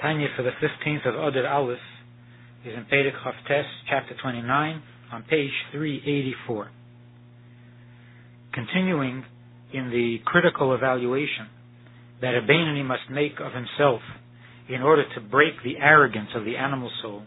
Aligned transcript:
Tanya 0.00 0.28
for 0.36 0.44
the 0.44 0.52
15th 0.62 1.08
of 1.08 1.14
Adar 1.16 1.48
Aleph 1.48 1.78
is 2.64 2.72
in 2.72 2.84
Perek 2.84 3.14
Chavtes, 3.24 3.64
chapter 3.90 4.14
29, 4.22 4.82
on 5.12 5.22
page 5.24 5.50
384. 5.72 6.70
Continuing 8.54 9.24
in 9.74 9.90
the 9.90 10.18
critical 10.24 10.72
evaluation 10.72 11.48
that 12.20 12.34
a 12.34 12.84
must 12.84 13.10
make 13.10 13.40
of 13.40 13.52
himself 13.52 14.00
in 14.68 14.82
order 14.82 15.02
to 15.16 15.20
break 15.20 15.54
the 15.64 15.78
arrogance 15.78 16.28
of 16.36 16.44
the 16.44 16.56
animal 16.56 16.90
soul. 17.02 17.22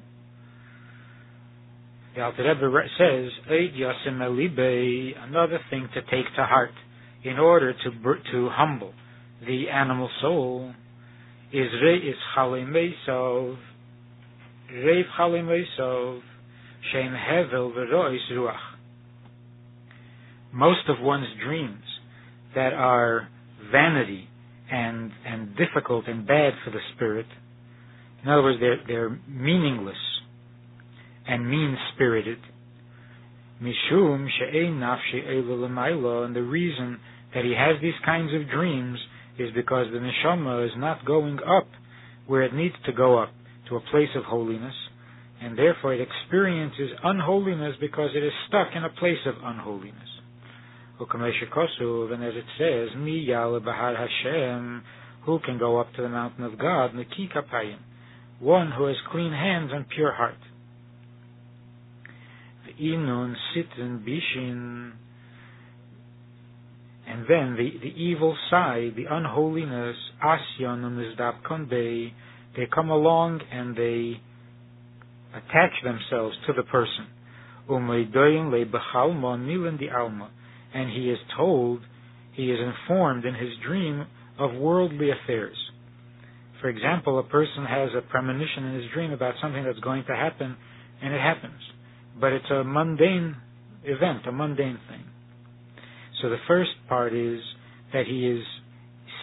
The 2.16 2.22
Alter 2.22 2.44
Rebbe 2.44 2.88
says, 2.98 3.32
Eid 3.50 3.74
Yasim 3.76 4.20
Elibe, 4.20 5.14
another 5.28 5.60
thing 5.70 5.90
to 5.94 6.02
take 6.04 6.34
to 6.38 6.46
heart 6.46 6.72
in 7.26 7.38
order 7.38 7.74
to, 7.74 8.16
to 8.32 8.50
humble 8.50 8.94
the 9.46 9.70
animal 9.70 10.10
soul 10.22 10.74
is 11.54 11.68
re 11.84 11.98
is 11.98 12.16
chalimesov, 12.36 13.58
reiv 14.74 15.04
chalimesov, 15.20 16.22
shem 16.92 17.14
hevel 17.14 17.74
v'rois 17.74 18.18
ruach. 18.32 18.56
Most 20.54 20.88
of 20.88 21.00
one's 21.02 21.28
dreams 21.44 21.84
that 22.56 22.74
are 22.74 23.28
vanity 23.72 24.28
and 24.72 25.12
and 25.26 25.56
difficult 25.58 26.08
and 26.08 26.26
bad 26.26 26.54
for 26.64 26.72
the 26.72 26.80
spirit. 26.96 27.28
In 28.24 28.30
other 28.30 28.44
words, 28.44 28.60
they're 28.60 28.80
they're 28.88 29.20
meaningless 29.28 29.96
and 31.28 31.50
mean 31.50 31.78
spirited. 31.94 32.40
Mishum 33.62 34.28
she'ein 34.28 34.80
nafshi 34.80 36.26
and 36.26 36.36
the 36.36 36.42
reason 36.42 37.00
that 37.34 37.44
he 37.44 37.54
has 37.58 37.82
these 37.82 37.94
kinds 38.06 38.34
of 38.34 38.50
dreams 38.50 38.98
is 39.38 39.50
because 39.56 39.88
the 39.92 40.00
neshama 40.00 40.66
is 40.66 40.72
not 40.78 41.06
going 41.06 41.40
up 41.40 41.68
where 42.28 42.44
it 42.44 42.54
needs 42.54 42.76
to 42.86 42.94
go 42.94 43.22
up 43.22 43.30
to 43.70 43.76
a 43.76 43.82
place 43.92 44.10
of 44.16 44.24
holiness, 44.24 44.76
and 45.42 45.58
therefore 45.58 45.94
it 45.94 46.02
experiences 46.02 46.92
unholiness 47.04 47.76
because 47.80 48.10
it 48.16 48.24
is 48.24 48.32
stuck 48.48 48.68
in 48.76 48.84
a 48.84 48.90
place 48.90 49.26
of 49.26 49.36
unholiness. 49.44 50.10
And 51.00 51.24
as 52.24 52.34
it 52.36 52.46
says, 52.60 52.90
Mi 52.96 53.26
Bahar 53.26 53.96
Hashem, 53.96 54.84
who 55.26 55.40
can 55.40 55.58
go 55.58 55.80
up 55.80 55.92
to 55.96 56.02
the 56.02 56.10
mountain 56.10 56.44
of 56.44 56.60
God, 56.60 56.92
Neki 56.94 57.28
Kapayim, 57.36 57.78
one 58.40 58.72
who 58.72 58.86
has 58.86 58.96
clean 59.12 59.32
hands 59.32 59.72
and 59.74 59.88
pure 59.90 60.14
heart. 60.14 60.38
The 62.66 62.74
Inun 62.84 63.36
Sitin 63.56 64.06
Bishin, 64.06 64.92
and 67.12 67.26
then 67.28 67.58
the, 67.58 67.72
the 67.82 67.94
evil 68.02 68.38
side, 68.50 68.94
the 68.96 69.04
unholiness, 69.10 69.98
asyan 70.24 70.86
and 70.86 71.70
they, 71.70 72.14
they 72.56 72.66
come 72.74 72.90
along 72.90 73.42
and 73.52 73.76
they 73.76 74.22
attach 75.32 75.74
themselves 75.84 76.38
to 76.48 76.54
the 76.54 76.64
person. 76.64 77.08
And 80.74 80.90
he 80.90 81.10
is 81.10 81.20
told, 81.36 81.82
he 82.34 82.50
is 82.50 82.60
informed 82.60 83.26
in 83.26 83.36
his 83.36 83.50
dream 83.66 84.06
of 84.40 84.54
worldly 84.54 85.10
affairs. 85.12 85.58
For 86.62 86.70
example, 86.70 87.20
a 87.20 87.24
person 87.24 87.66
has 87.66 87.90
a 87.98 88.02
premonition 88.10 88.68
in 88.68 88.76
his 88.76 88.86
dream 88.94 89.12
about 89.12 89.34
something 89.42 89.66
that's 89.66 89.80
going 89.80 90.06
to 90.08 90.16
happen, 90.16 90.56
and 91.02 91.14
it 91.14 91.20
happens. 91.20 91.60
But 92.22 92.32
it's 92.32 92.50
a 92.52 92.64
mundane 92.64 93.36
event, 93.84 94.28
a 94.28 94.32
mundane 94.32 94.80
thing. 94.88 95.11
So 96.22 96.30
the 96.30 96.38
first 96.48 96.72
part 96.88 97.14
is 97.14 97.40
that 97.94 98.06
he 98.06 98.28
is 98.28 98.44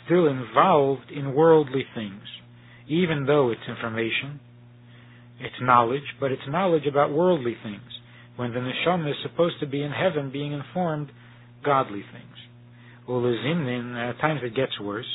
still 0.05 0.27
involved 0.27 1.11
in 1.15 1.35
worldly 1.35 1.85
things, 1.95 2.23
even 2.89 3.27
though 3.27 3.51
it's 3.51 3.69
information, 3.69 4.41
it's 5.41 5.61
knowledge, 5.61 6.17
but 6.19 6.33
it's 6.33 6.43
knowledge 6.49 6.87
about 6.87 7.13
worldly 7.13 7.57
things, 7.63 8.01
when 8.37 8.53
the 8.53 8.61
neshama 8.61 9.11
is 9.11 9.17
supposed 9.23 9.61
to 9.61 9.67
be 9.67 9.83
in 9.83 9.93
heaven 9.93 10.31
being 10.33 10.53
informed 10.53 11.13
godly 11.65 12.03
things. 12.13 12.25
At 13.09 14.19
times 14.21 14.41
it 14.43 14.55
gets 14.55 14.79
worse. 14.81 15.07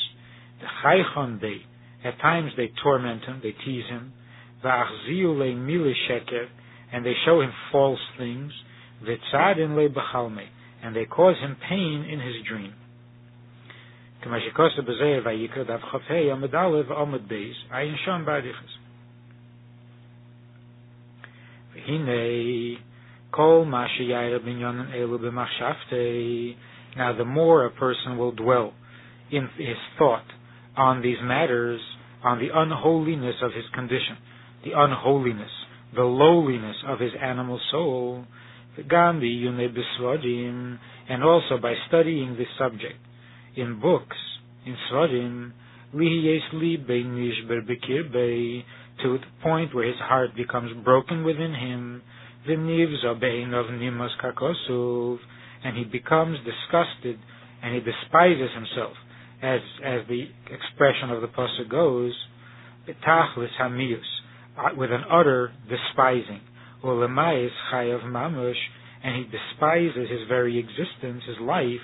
The 0.62 0.68
chaychon 0.84 1.40
they, 1.42 1.66
at 2.08 2.20
times 2.20 2.52
they 2.58 2.70
torment 2.82 3.24
him, 3.26 3.40
they 3.44 3.54
tease 3.66 3.86
him. 3.90 4.14
And 6.94 7.06
they 7.06 7.14
show 7.26 7.42
him 7.42 7.52
false 7.72 8.00
things. 8.18 8.52
V'tzadin 9.04 9.76
le 9.76 9.90
b'chalmei 9.90 10.48
and 10.84 10.96
they 10.96 11.06
cause 11.06 11.36
him 11.40 11.56
pain 11.70 12.06
in 12.12 12.20
his 12.20 12.36
dream. 12.48 12.74
Now 26.96 27.18
the 27.18 27.26
more 27.26 27.66
a 27.66 27.72
person 27.72 28.18
will 28.18 28.32
dwell 28.32 28.74
in 29.32 29.50
his 29.58 29.78
thought 29.98 30.26
on 30.78 31.02
these 31.02 31.18
matters, 31.22 31.82
on 32.24 32.40
the 32.40 32.50
unholiness 32.54 33.36
of 33.42 33.52
his 33.54 33.66
condition, 33.74 34.18
the 34.64 34.72
unholiness, 34.76 35.52
the 35.96 36.04
lowliness 36.04 36.78
of 36.88 37.00
his 37.00 37.12
animal 37.22 37.60
soul, 37.72 38.26
and 41.10 41.24
also 41.24 41.58
by 41.62 41.74
studying 41.88 42.36
this 42.38 42.48
subject 42.58 43.00
in 43.56 43.80
books, 43.80 44.18
in 44.66 44.76
Svarim, 44.92 45.52
to 49.02 49.18
the 49.18 49.26
point 49.42 49.76
where 49.76 49.88
his 49.88 50.00
heart 50.00 50.36
becomes 50.36 50.72
broken 50.84 51.24
within 51.24 51.54
him, 51.54 52.02
and 55.66 55.78
he 55.78 55.84
becomes 55.86 56.38
disgusted 56.40 57.20
and 57.62 57.74
he 57.74 57.80
despises 57.80 58.50
himself, 58.54 58.94
as 59.42 59.62
as 59.84 60.02
the 60.10 60.28
expression 60.52 61.10
of 61.12 61.22
the 61.22 61.28
pasuk 61.28 61.70
goes, 61.70 62.14
uh, 64.58 64.70
with 64.76 64.92
an 64.92 65.04
utter 65.10 65.52
despising. 65.70 66.42
Ulemayis 66.84 67.50
chayav 67.72 68.04
mamush, 68.04 68.60
and 69.04 69.16
he 69.16 69.24
despises 69.24 70.10
his 70.10 70.28
very 70.28 70.60
existence, 70.60 71.24
his 71.26 71.40
life. 71.42 71.82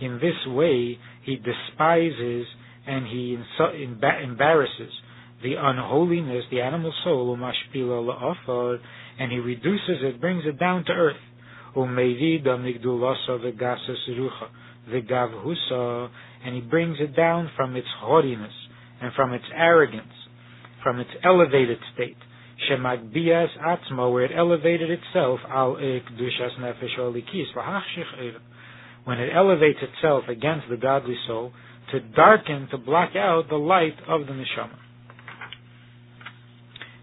In 0.00 0.18
this 0.20 0.46
way, 0.48 0.98
he 1.22 1.36
despises 1.36 2.46
and 2.86 3.06
he 3.06 3.38
embarrasses 4.24 4.92
the 5.42 5.54
unholiness, 5.56 6.44
the 6.50 6.60
animal 6.60 6.92
soul, 7.04 7.38
and 9.18 9.32
he 9.32 9.38
reduces 9.38 10.02
it, 10.02 10.20
brings 10.20 10.44
it 10.46 10.58
down 10.58 10.84
to 10.86 10.92
earth. 10.92 11.16
And 11.76 11.98
he 16.54 16.60
brings 16.60 16.96
it 17.00 17.16
down 17.16 17.50
from 17.56 17.76
its 17.76 17.88
haughtiness 18.00 18.52
and 19.00 19.12
from 19.14 19.32
its 19.32 19.44
arrogance 19.54 20.23
from 20.84 21.00
its 21.00 21.10
elevated 21.24 21.78
state, 21.94 22.18
shemagbias 22.70 23.48
atzmo, 23.58 24.12
where 24.12 24.26
it 24.26 24.30
elevated 24.36 24.90
itself 24.90 25.40
al 25.50 25.74
ekdushas 25.76 26.60
nefesh 26.60 26.98
olikis 26.98 27.46
when 29.04 29.18
it 29.18 29.30
elevates 29.34 29.80
itself 29.82 30.24
against 30.28 30.66
the 30.70 30.76
godly 30.76 31.16
soul 31.26 31.52
to 31.90 32.00
darken, 32.00 32.68
to 32.70 32.78
block 32.78 33.10
out 33.16 33.48
the 33.48 33.56
light 33.56 33.96
of 34.08 34.26
the 34.26 34.32
neshama. 34.32 34.78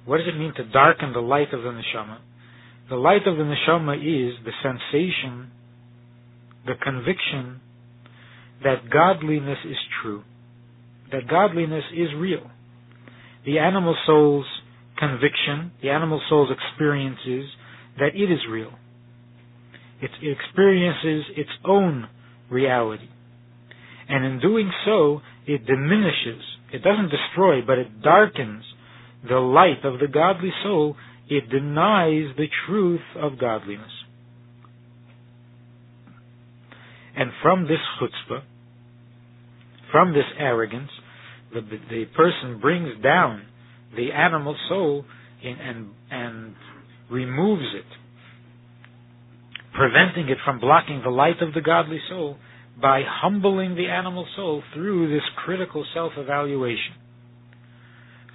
What 0.05 0.17
does 0.17 0.27
it 0.27 0.37
mean 0.37 0.53
to 0.57 0.63
darken 0.63 1.13
the 1.13 1.19
light 1.19 1.53
of 1.53 1.61
the 1.61 1.69
neshama? 1.69 2.19
The 2.89 2.95
light 2.95 3.27
of 3.27 3.37
the 3.37 3.43
neshama 3.43 3.97
is 3.97 4.35
the 4.43 4.51
sensation, 4.63 5.51
the 6.65 6.73
conviction 6.83 7.61
that 8.63 8.89
godliness 8.91 9.59
is 9.65 9.77
true, 10.01 10.23
that 11.11 11.27
godliness 11.27 11.83
is 11.93 12.09
real 12.17 12.49
the 13.45 13.59
animal 13.59 13.95
soul's 14.05 14.45
conviction, 14.97 15.71
the 15.81 15.89
animal 15.89 16.21
soul's 16.29 16.49
experiences 16.51 17.49
that 17.97 18.15
it 18.15 18.31
is 18.31 18.39
real. 18.49 18.71
It, 20.01 20.11
experiences 20.21 21.25
its 21.35 21.49
own 21.65 22.07
reality. 22.49 23.09
And 24.09 24.25
in 24.25 24.39
doing 24.39 24.71
so, 24.85 25.21
it 25.45 25.65
diminishes, 25.65 26.43
it 26.73 26.83
doesn't 26.83 27.09
destroy, 27.09 27.61
but 27.65 27.77
it 27.77 28.01
darkens 28.01 28.63
the 29.27 29.39
light 29.39 29.83
of 29.83 29.99
the 29.99 30.07
godly 30.07 30.51
soul. 30.63 30.95
It 31.29 31.49
denies 31.49 32.35
the 32.37 32.47
truth 32.67 33.01
of 33.15 33.39
godliness. 33.39 33.91
And 37.15 37.31
from 37.41 37.63
this 37.63 37.79
chutzpah, 37.99 38.41
from 39.91 40.13
this 40.13 40.25
arrogance, 40.39 40.89
the, 41.53 41.61
the 41.61 42.05
person 42.15 42.59
brings 42.59 43.01
down 43.03 43.43
the 43.95 44.11
animal 44.11 44.55
soul 44.69 45.05
in, 45.43 45.53
and 45.53 45.89
and 46.09 46.55
removes 47.09 47.67
it, 47.75 47.85
preventing 49.73 50.29
it 50.29 50.37
from 50.45 50.59
blocking 50.59 51.01
the 51.03 51.09
light 51.09 51.41
of 51.41 51.53
the 51.53 51.61
godly 51.61 51.99
soul 52.09 52.37
by 52.81 53.01
humbling 53.05 53.75
the 53.75 53.87
animal 53.87 54.25
soul 54.35 54.63
through 54.73 55.09
this 55.13 55.23
critical 55.43 55.85
self-evaluation. 55.93 56.95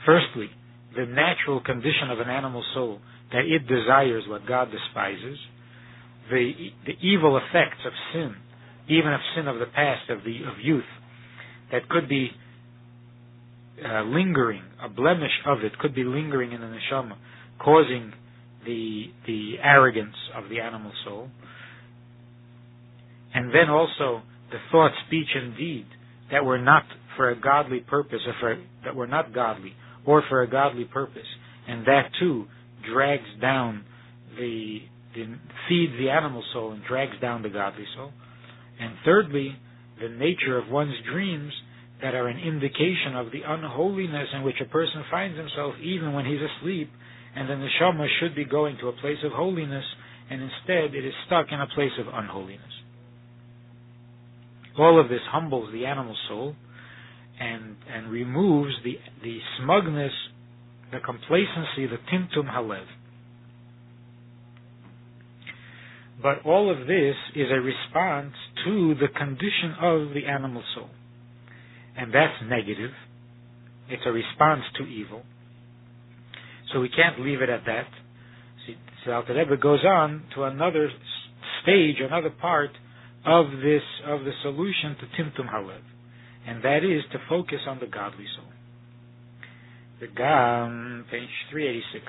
Firstly, 0.05 0.51
the 0.95 1.07
natural 1.07 1.61
condition 1.61 2.11
of 2.11 2.21
an 2.21 2.29
animal 2.29 2.63
soul, 2.75 3.01
that 3.33 3.45
it 3.45 3.67
desires 3.67 4.25
what 4.29 4.47
God 4.47 4.69
despises, 4.71 5.39
the, 6.31 6.53
the 6.87 6.95
evil 7.07 7.37
effects 7.39 7.81
of 7.87 7.93
sin, 8.13 8.35
even 8.89 9.13
of 9.13 9.21
sin 9.35 9.49
of 9.49 9.59
the 9.59 9.67
past, 9.67 10.11
of 10.11 10.19
the 10.25 10.45
of 10.49 10.61
youth, 10.63 10.85
that 11.73 11.89
could 11.89 12.09
be 12.09 12.31
uh, 13.85 14.03
lingering, 14.05 14.63
a 14.83 14.89
blemish 14.89 15.33
of 15.47 15.59
it 15.61 15.79
could 15.79 15.95
be 15.95 16.05
lingering 16.05 16.53
in 16.53 16.61
the 16.61 16.67
neshama, 16.67 17.17
causing 17.59 18.13
the 18.65 19.05
the 19.27 19.55
arrogance 19.63 20.17
of 20.35 20.49
the 20.49 20.61
animal 20.61 20.93
soul, 21.05 21.29
and 23.35 23.51
then 23.51 23.69
also 23.71 24.23
the 24.51 24.59
thought, 24.71 24.93
speech, 25.07 25.29
and 25.35 25.57
deed 25.57 25.87
that 26.31 26.45
were 26.45 26.59
not 26.59 26.85
for 27.17 27.31
a 27.31 27.41
godly 27.41 27.81
purpose, 27.81 28.21
or 28.27 28.35
for, 28.41 28.57
that 28.85 28.95
were 28.95 29.07
not 29.07 29.35
godly, 29.35 29.73
or 30.07 30.23
for 30.29 30.43
a 30.43 30.51
godly 30.51 30.85
purpose, 30.85 31.27
and 31.69 31.87
that 31.87 32.11
too 32.21 32.47
drags 32.93 33.25
down 33.41 33.85
the, 34.37 34.79
the 35.15 35.25
feeds 35.69 35.93
the 35.99 36.11
animal 36.11 36.43
soul 36.53 36.73
and 36.73 36.83
drags 36.89 37.19
down 37.21 37.43
the 37.43 37.49
godly 37.49 37.85
soul. 37.97 38.13
And 38.79 38.95
thirdly, 39.05 39.57
the 40.01 40.09
nature 40.09 40.59
of 40.59 40.69
one's 40.69 40.95
dreams 41.11 41.53
that 42.03 42.15
are 42.15 42.29
an 42.29 42.39
indication 42.39 43.17
of 43.17 43.33
the 43.33 43.43
unholiness 43.47 44.29
in 44.35 44.43
which 44.43 44.61
a 44.61 44.67
person 44.67 45.05
finds 45.11 45.37
himself 45.37 45.75
even 45.83 46.13
when 46.13 46.27
he's 46.27 46.41
asleep, 46.41 46.91
and 47.35 47.49
then 47.49 47.61
the 47.61 47.69
neshama 47.81 48.07
should 48.21 48.35
be 48.35 48.45
going 48.45 48.77
to 48.81 48.89
a 48.89 48.93
place 48.93 49.19
of 49.25 49.33
holiness, 49.33 49.85
and 50.31 50.43
instead 50.43 50.95
it 50.95 51.05
is 51.05 51.15
stuck 51.27 51.47
in 51.51 51.61
a 51.61 51.67
place 51.75 51.93
of 51.99 52.07
unholiness. 52.13 52.61
All 54.79 55.01
of 55.01 55.09
this 55.09 55.21
humbles 55.31 55.73
the 55.73 55.87
animal 55.87 56.15
soul 56.29 56.55
and 57.41 57.77
and 57.93 58.11
removes 58.11 58.73
the 58.85 58.99
the 59.23 59.39
smugness, 59.59 60.13
the 60.93 60.99
complacency, 61.01 61.87
the 61.87 61.99
timtum 62.13 62.51
halev. 62.51 62.85
But 66.23 66.45
all 66.45 66.71
of 66.71 66.87
this 66.87 67.15
is 67.35 67.49
a 67.51 67.61
response 67.61 68.35
to 68.65 68.95
the 68.95 69.09
condition 69.09 69.77
of 69.81 70.15
the 70.15 70.27
animal 70.27 70.63
soul. 70.75 70.89
And 71.97 72.13
that's 72.13 72.35
negative. 72.45 72.91
It's 73.89 74.03
a 74.05 74.13
response 74.13 74.63
to 74.79 74.85
evil. 74.85 75.23
So 76.73 76.81
we 76.81 76.89
can't 76.89 77.21
leave 77.21 77.43
it 77.43 77.49
at 77.49 77.65
that. 77.67 77.87
See, 78.67 78.77
So 79.05 79.13
Alter 79.13 79.35
Rebbe 79.35 79.57
goes 79.57 79.85
on 79.85 80.25
to 80.35 80.45
another 80.45 80.91
stage, 81.63 81.97
another 82.01 82.31
part 82.31 82.71
of 83.25 83.47
this 83.51 83.83
of 84.07 84.21
the 84.25 84.33
solution 84.43 84.97
to 85.01 85.23
Timtum 85.23 85.53
Halev, 85.53 85.81
and 86.47 86.63
that 86.63 86.85
is 86.85 87.03
to 87.13 87.19
focus 87.29 87.59
on 87.67 87.81
the 87.81 87.87
godly 87.87 88.27
soul. 88.37 88.47
The 90.01 90.07
Gam, 90.09 91.07
page 91.11 91.29
386. 91.51 92.05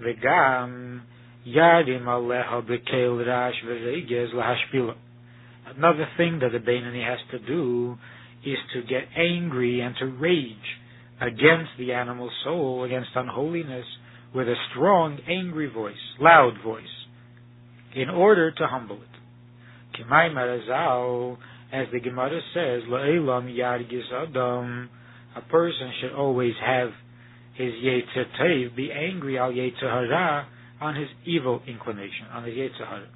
The 0.00 0.12
Gam 0.20 1.02
Yadim 1.46 2.04
Aleha 2.04 2.62
Bekel 2.62 3.26
Rash 3.26 3.54
Veregez 3.64 4.34
Lahashpila. 4.34 4.96
Another 5.76 6.06
thing 6.16 6.40
that 6.40 6.52
the 6.52 6.58
Beinoni 6.58 7.06
has 7.06 7.18
to 7.30 7.38
do 7.38 7.96
is 8.46 8.58
to 8.74 8.82
get 8.82 9.02
angry 9.16 9.80
and 9.80 9.94
to 9.98 10.06
rage 10.06 10.56
against 11.20 11.70
the 11.78 11.92
animal 11.92 12.30
soul, 12.44 12.84
against 12.84 13.10
unholiness, 13.14 13.86
with 14.34 14.48
a 14.48 14.54
strong, 14.70 15.18
angry 15.28 15.70
voice, 15.72 15.94
loud 16.20 16.54
voice, 16.62 16.82
in 17.94 18.10
order 18.10 18.50
to 18.50 18.66
humble 18.66 18.96
it. 18.96 20.00
Kimai 20.00 20.30
Marazal, 20.32 21.36
as 21.72 21.86
the 21.92 22.00
Gemara 22.00 22.40
says, 22.52 22.82
La'elam 22.88 23.54
Yargis 23.54 24.12
Adam, 24.12 24.90
a 25.36 25.40
person 25.42 25.92
should 26.00 26.12
always 26.12 26.54
have 26.64 26.90
his 27.54 27.72
Yetzer 27.74 28.24
Teiv, 28.40 28.74
be 28.76 28.90
angry 28.90 29.38
al 29.38 29.52
Yetzer 29.52 29.82
Hara, 29.82 30.48
on 30.80 30.96
his 30.96 31.08
evil 31.24 31.62
inclination, 31.68 32.26
on 32.32 32.44
his 32.44 32.54
Yetzer 32.54 32.86
Hara. 32.86 33.08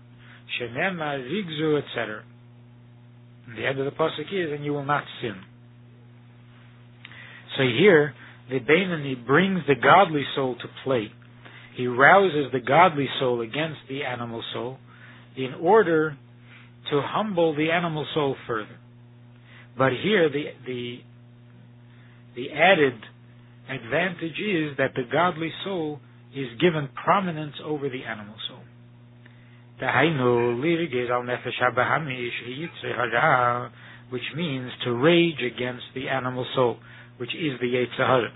Shenema 0.60 1.18
Rigzu, 1.20 1.82
etc. 1.82 2.22
The 3.56 3.66
end 3.66 3.78
of 3.78 3.84
the 3.84 3.90
pasuk 3.90 4.32
is, 4.32 4.52
and 4.52 4.64
you 4.64 4.72
will 4.72 4.84
not 4.84 5.04
sin. 5.22 5.36
So 7.56 7.62
here, 7.62 8.14
the 8.50 8.60
Beinoni 8.60 9.26
brings 9.26 9.60
the 9.66 9.74
godly 9.74 10.24
soul 10.34 10.54
to 10.56 10.68
play. 10.84 11.12
He 11.76 11.86
rouses 11.86 12.50
the 12.52 12.60
godly 12.60 13.08
soul 13.20 13.40
against 13.40 13.80
the 13.88 14.04
animal 14.04 14.42
soul 14.52 14.78
in 15.36 15.54
order 15.60 16.16
to 16.90 17.00
humble 17.04 17.54
the 17.54 17.70
animal 17.70 18.06
soul 18.14 18.36
further. 18.46 18.76
But 19.76 19.92
here 20.02 20.28
the 20.28 20.44
the 20.66 20.98
the 22.34 22.50
added 22.50 22.94
advantage 23.68 24.38
is 24.40 24.76
that 24.78 24.92
the 24.94 25.04
godly 25.10 25.52
soul 25.64 26.00
is 26.34 26.48
given 26.60 26.88
prominence 27.04 27.54
over 27.64 27.88
the 27.88 28.04
animal 28.04 28.34
soul. 29.80 30.60
Which 34.10 34.22
means 34.34 34.70
to 34.84 34.92
rage 34.92 35.42
against 35.42 35.84
the 35.94 36.08
animal 36.08 36.46
soul, 36.54 36.78
which 37.18 37.34
is 37.34 37.60
the 37.60 37.66
Yetzirah. 37.66 38.30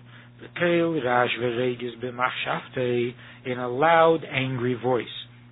In 3.47 3.59
a 3.59 3.69
loud, 3.69 4.25
angry 4.31 4.75
voice. 4.75 5.07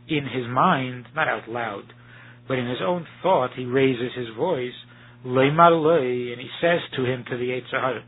In 0.09 0.25
his 0.25 0.47
mind, 0.47 1.07
not 1.15 1.29
out 1.29 1.49
loud, 1.49 1.93
but 2.49 2.59
in 2.59 2.67
his 2.69 2.81
own 2.85 3.07
thought, 3.23 3.51
he 3.57 3.65
raises 3.65 4.13
his 4.17 4.29
voice, 4.37 4.75
and 5.25 6.41
he 6.41 6.49
says 6.61 6.81
to 6.97 7.05
him, 7.05 7.25
to 7.31 7.37
the 7.37 7.61
Yetzirah, 7.61 8.03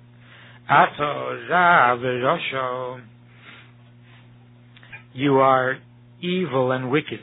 you 5.15 5.39
are 5.39 5.79
evil 6.21 6.73
and 6.73 6.91
wicked. 6.91 7.21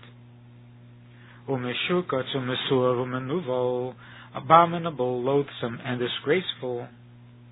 Abominable, 4.36 5.24
loathsome, 5.24 5.80
and 5.84 6.00
disgraceful, 6.00 6.88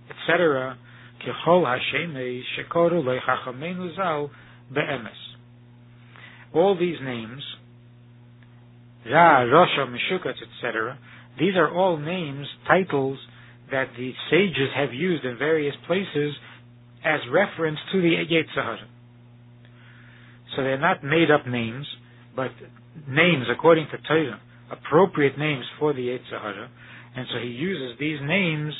etc. 0.09 0.77
All 6.53 6.77
these 6.79 6.97
names 7.03 7.43
Ra, 9.11 9.45
Rosha, 9.45 9.87
Meshukat, 9.87 10.35
etc. 10.41 10.97
These 11.39 11.55
are 11.55 11.73
all 11.73 11.97
names, 11.97 12.47
titles 12.67 13.17
that 13.71 13.89
the 13.97 14.11
sages 14.29 14.69
have 14.75 14.93
used 14.93 15.23
in 15.25 15.37
various 15.37 15.75
places 15.85 16.33
as 17.05 17.19
reference 17.31 17.79
to 17.91 18.01
the 18.01 18.15
Yetzirah. 18.29 18.77
So 20.55 20.63
they're 20.63 20.79
not 20.79 21.03
made 21.03 21.29
up 21.31 21.47
names, 21.47 21.85
but 22.35 22.51
names 23.07 23.45
according 23.51 23.87
to 23.91 23.97
Torah, 24.07 24.41
appropriate 24.71 25.37
names 25.37 25.65
for 25.79 25.93
the 25.93 26.01
Yetzirah. 26.01 26.67
And 27.15 27.25
so 27.31 27.39
he 27.41 27.49
uses 27.49 27.97
these 27.99 28.19
names 28.21 28.73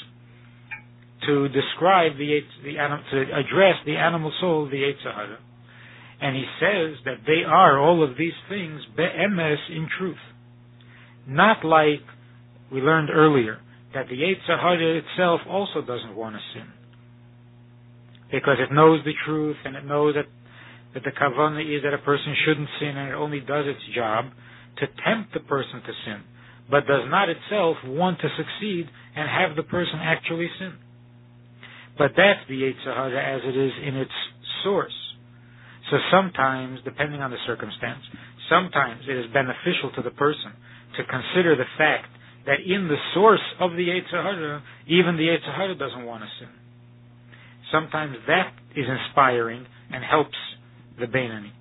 to 1.26 1.48
describe 1.50 2.18
the, 2.18 2.40
the 2.64 2.74
to 2.74 3.22
address 3.34 3.76
the 3.86 3.96
animal 3.96 4.32
soul 4.40 4.70
the 4.70 4.78
Yetzirah. 4.78 5.38
And 6.20 6.36
he 6.36 6.46
says 6.60 6.98
that 7.06 7.26
they 7.26 7.44
are 7.48 7.80
all 7.80 8.04
of 8.04 8.18
these 8.18 8.34
things 8.50 8.82
be'emes 8.96 9.60
in 9.70 9.88
truth. 9.98 10.18
Not 11.28 11.64
like 11.64 12.02
we 12.72 12.82
learned 12.82 13.10
earlier, 13.10 13.60
that 13.94 14.08
the 14.10 14.16
Yetzirah 14.16 15.02
itself 15.02 15.42
also 15.50 15.82
doesn't 15.82 16.16
want 16.16 16.36
to 16.36 16.42
sin. 16.54 16.68
Because 18.32 18.58
it 18.60 18.74
knows 18.74 19.00
the 19.06 19.14
truth 19.26 19.58
and 19.64 19.76
it 19.76 19.86
knows 19.86 20.16
that, 20.16 20.26
that 20.98 21.06
the 21.06 21.14
kavanah 21.14 21.62
is 21.62 21.84
that 21.84 21.94
a 21.94 22.02
person 22.02 22.34
shouldn't 22.44 22.70
sin 22.82 22.98
and 22.98 23.14
it 23.14 23.14
only 23.14 23.40
does 23.40 23.70
its 23.70 23.86
job 23.94 24.26
to 24.82 24.86
tempt 25.06 25.30
the 25.34 25.46
person 25.46 25.78
to 25.86 25.94
sin, 26.06 26.26
but 26.70 26.90
does 26.90 27.06
not 27.06 27.30
itself 27.30 27.78
want 27.86 28.18
to 28.20 28.30
succeed 28.34 28.90
and 29.16 29.30
have 29.30 29.56
the 29.56 29.62
person 29.62 30.02
actually 30.02 30.50
sin. 30.58 30.74
But 31.98 32.18
that's 32.18 32.42
the 32.50 32.58
Yetzirah 32.66 33.14
as 33.14 33.42
it 33.46 33.58
is 33.58 33.74
in 33.86 33.96
its 33.96 34.18
source. 34.64 34.98
So 35.92 35.98
sometimes, 36.10 36.80
depending 36.84 37.22
on 37.22 37.30
the 37.30 37.42
circumstance, 37.46 38.02
sometimes 38.50 39.06
it 39.08 39.18
is 39.18 39.26
beneficial 39.34 39.94
to 39.96 40.02
the 40.02 40.14
person 40.18 40.50
to 40.98 41.06
consider 41.06 41.56
the 41.56 41.70
fact 41.78 42.10
that 42.46 42.58
in 42.66 42.88
the 42.88 42.98
source 43.14 43.44
of 43.60 43.72
the 43.78 43.86
Yetzirah, 43.86 44.62
even 44.88 45.18
the 45.18 45.30
Yetzirah 45.30 45.78
doesn't 45.78 46.06
want 46.06 46.24
to 46.24 46.30
sin. 46.40 46.54
Sometimes 47.72 48.18
that 48.26 48.54
is 48.76 48.86
inspiring 48.90 49.66
and 49.92 50.04
helps 50.04 50.38
the 51.00 51.06
Beinoni. 51.06 51.52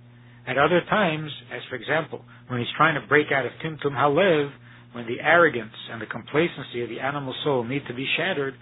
At 0.46 0.58
other 0.58 0.80
times, 0.88 1.30
as 1.52 1.62
for 1.68 1.76
example, 1.76 2.22
when 2.48 2.60
he's 2.60 2.68
trying 2.76 3.00
to 3.00 3.06
break 3.06 3.26
out 3.32 3.46
of 3.46 3.52
Timtum 3.64 3.92
Halev, 3.92 4.50
when 4.92 5.06
the 5.06 5.20
arrogance 5.20 5.74
and 5.90 6.00
the 6.00 6.06
complacency 6.06 6.82
of 6.82 6.88
the 6.88 7.00
animal 7.00 7.34
soul 7.44 7.64
need 7.64 7.82
to 7.88 7.94
be 7.94 8.06
shattered, 8.16 8.54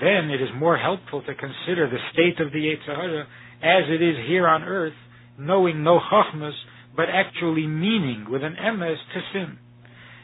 then 0.00 0.30
it 0.30 0.42
is 0.42 0.48
more 0.54 0.76
helpful 0.76 1.22
to 1.22 1.34
consider 1.34 1.88
the 1.88 1.98
state 2.12 2.44
of 2.44 2.52
the 2.52 2.58
Yetzirah 2.58 3.22
as 3.62 3.84
it 3.88 4.02
is 4.02 4.16
here 4.26 4.46
on 4.46 4.62
earth, 4.64 4.92
knowing 5.38 5.82
no 5.82 5.98
chachmas, 5.98 6.52
but 6.96 7.06
actually 7.08 7.66
meaning 7.66 8.26
with 8.28 8.42
an 8.42 8.56
emes 8.60 8.96
to 9.14 9.20
sin. 9.32 9.58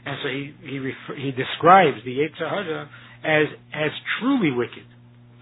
And 0.04 0.18
so 0.23 0.28
he 0.28 0.54
he 0.68 0.78
refer, 0.78 1.14
he 1.16 1.30
describes 1.30 1.99
the 2.04 2.18
Yetzer 2.18 2.50
Hara 2.50 2.90
as 3.25 3.46
as 3.73 3.90
truly 4.20 4.50
wicked, 4.50 4.84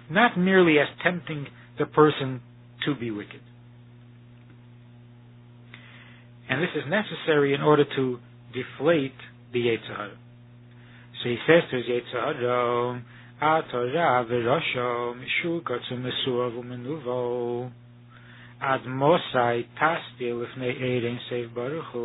not 0.08 0.38
merely 0.38 0.78
as 0.78 0.86
tempting 1.02 1.46
the 1.78 1.86
person 1.86 2.40
to 2.86 2.94
be 2.94 3.10
wicked. 3.10 3.40
And 6.52 6.60
this 6.62 6.68
is 6.76 6.84
necessary 6.86 7.54
in 7.54 7.62
order 7.62 7.86
to 7.96 8.18
deflate 8.52 9.16
the 9.54 9.60
Yetzer 9.60 9.96
Hara. 9.96 10.18
So 11.22 11.30
he 11.30 11.38
says 11.46 11.62
to 11.70 11.76
his 11.78 11.86
Yetzer 11.86 12.12
Hara, 12.12 13.02
Atorah 13.40 14.26
v'rosho 14.28 15.16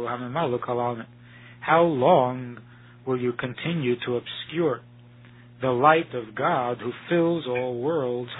hamemalu 0.07 0.59
kalalmet 0.61 1.07
how 1.59 1.81
long 1.81 2.57
will 3.05 3.19
you 3.19 3.33
continue 3.33 3.95
to 4.05 4.15
obscure 4.15 4.79
the 5.59 5.67
light 5.69 6.15
of 6.15 6.33
God 6.33 6.77
who 6.79 6.93
fills 7.09 7.45
all 7.45 7.81
worlds? 7.81 8.31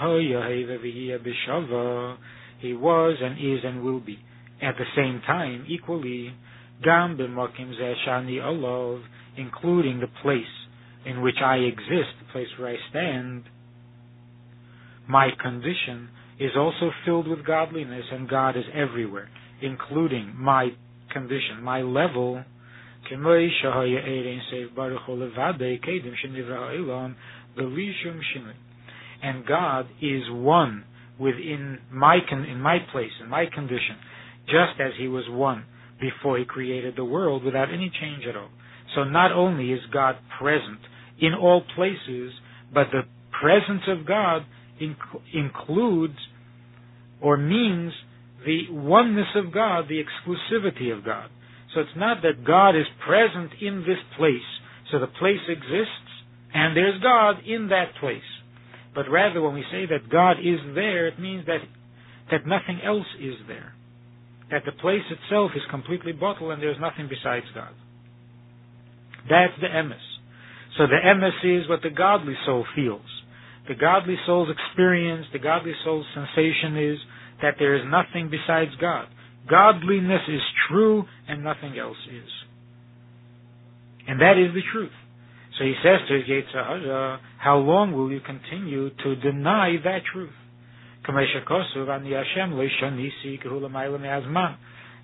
He 2.60 2.72
was 2.72 3.16
and 3.20 3.38
is 3.38 3.64
and 3.64 3.82
will 3.82 4.00
be. 4.00 4.18
At 4.60 4.74
the 4.76 4.84
same 4.96 5.22
time, 5.26 5.64
equally, 5.68 6.34
gam 6.82 7.16
zeshani 7.16 8.40
olov, 8.40 9.02
including 9.36 10.00
the 10.00 10.08
place 10.22 10.44
in 11.06 11.22
which 11.22 11.36
I 11.44 11.56
exist, 11.56 12.10
the 12.20 12.32
place 12.32 12.48
where 12.58 12.70
I 12.70 12.76
stand, 12.90 13.44
my 15.08 15.30
condition 15.40 16.08
is 16.38 16.52
also 16.56 16.90
filled 17.04 17.26
with 17.26 17.44
godliness, 17.46 18.04
and 18.12 18.28
God 18.28 18.56
is 18.56 18.64
everywhere, 18.74 19.28
including 19.62 20.34
my 20.36 20.68
condition, 21.12 21.62
my 21.62 21.82
level. 21.82 22.44
And 23.10 23.24
God 29.46 29.86
is 30.02 30.22
one 30.30 30.84
within 31.18 31.78
my 31.90 32.18
in 32.30 32.60
my 32.60 32.78
place, 32.92 33.10
in 33.22 33.30
my 33.30 33.46
condition, 33.52 33.96
just 34.48 34.80
as 34.80 34.92
He 34.98 35.08
was 35.08 35.24
one 35.28 35.64
before 36.00 36.38
He 36.38 36.44
created 36.44 36.94
the 36.96 37.04
world 37.04 37.44
without 37.44 37.72
any 37.72 37.90
change 38.00 38.24
at 38.28 38.36
all. 38.36 38.50
So 38.94 39.04
not 39.04 39.32
only 39.32 39.72
is 39.72 39.80
God 39.92 40.16
present 40.40 40.80
in 41.20 41.34
all 41.34 41.62
places, 41.74 42.32
but 42.72 42.86
the 42.90 43.02
presence 43.40 43.82
of 43.88 44.06
God 44.06 44.42
inc- 44.80 45.22
includes 45.32 46.18
or 47.20 47.36
means 47.36 47.92
the 48.44 48.70
oneness 48.70 49.28
of 49.34 49.52
God, 49.52 49.86
the 49.88 50.02
exclusivity 50.02 50.96
of 50.96 51.04
God. 51.04 51.30
So 51.74 51.80
it's 51.80 51.96
not 51.96 52.22
that 52.22 52.44
God 52.46 52.70
is 52.70 52.86
present 53.04 53.50
in 53.60 53.80
this 53.80 53.98
place. 54.16 54.46
So 54.90 54.98
the 54.98 55.06
place 55.06 55.42
exists 55.48 56.08
and 56.54 56.76
there's 56.76 57.00
God 57.02 57.44
in 57.46 57.68
that 57.68 57.92
place. 58.00 58.22
But 58.94 59.10
rather 59.10 59.42
when 59.42 59.54
we 59.54 59.64
say 59.70 59.86
that 59.86 60.10
God 60.10 60.38
is 60.40 60.60
there, 60.74 61.06
it 61.08 61.18
means 61.20 61.46
that 61.46 61.60
that 62.30 62.46
nothing 62.46 62.80
else 62.84 63.06
is 63.20 63.34
there. 63.46 63.74
That 64.50 64.62
the 64.64 64.72
place 64.72 65.04
itself 65.10 65.52
is 65.54 65.62
completely 65.70 66.12
bottled 66.12 66.52
and 66.52 66.62
there's 66.62 66.80
nothing 66.80 67.08
besides 67.08 67.46
God. 67.54 67.72
That's 69.28 69.52
the 69.60 69.68
emes. 69.68 70.00
So 70.76 70.86
the 70.86 71.00
emes 71.04 71.62
is 71.62 71.68
what 71.68 71.82
the 71.82 71.90
godly 71.90 72.34
soul 72.46 72.64
feels. 72.74 73.06
The 73.68 73.74
godly 73.74 74.16
soul's 74.26 74.48
experience, 74.48 75.26
the 75.32 75.38
godly 75.38 75.74
soul's 75.84 76.06
sensation 76.14 76.76
is 76.78 76.98
that 77.42 77.54
there 77.58 77.76
is 77.76 77.82
nothing 77.86 78.30
besides 78.30 78.70
God. 78.80 79.08
Godliness 79.48 80.22
is 80.28 80.40
true 80.68 81.04
and 81.28 81.44
nothing 81.44 81.78
else 81.78 81.98
is. 82.10 82.30
And 84.06 84.20
that 84.20 84.38
is 84.38 84.54
the 84.54 84.62
truth. 84.72 84.92
So 85.58 85.64
he 85.64 85.74
says 85.82 86.00
to 86.08 86.14
his 86.14 86.24
Yetzer 86.24 86.54
Hara, 86.54 87.20
how 87.38 87.58
long 87.58 87.92
will 87.92 88.10
you 88.10 88.20
continue 88.20 88.90
to 88.90 89.16
deny 89.16 89.76
that 89.84 90.00
truth? 90.12 90.30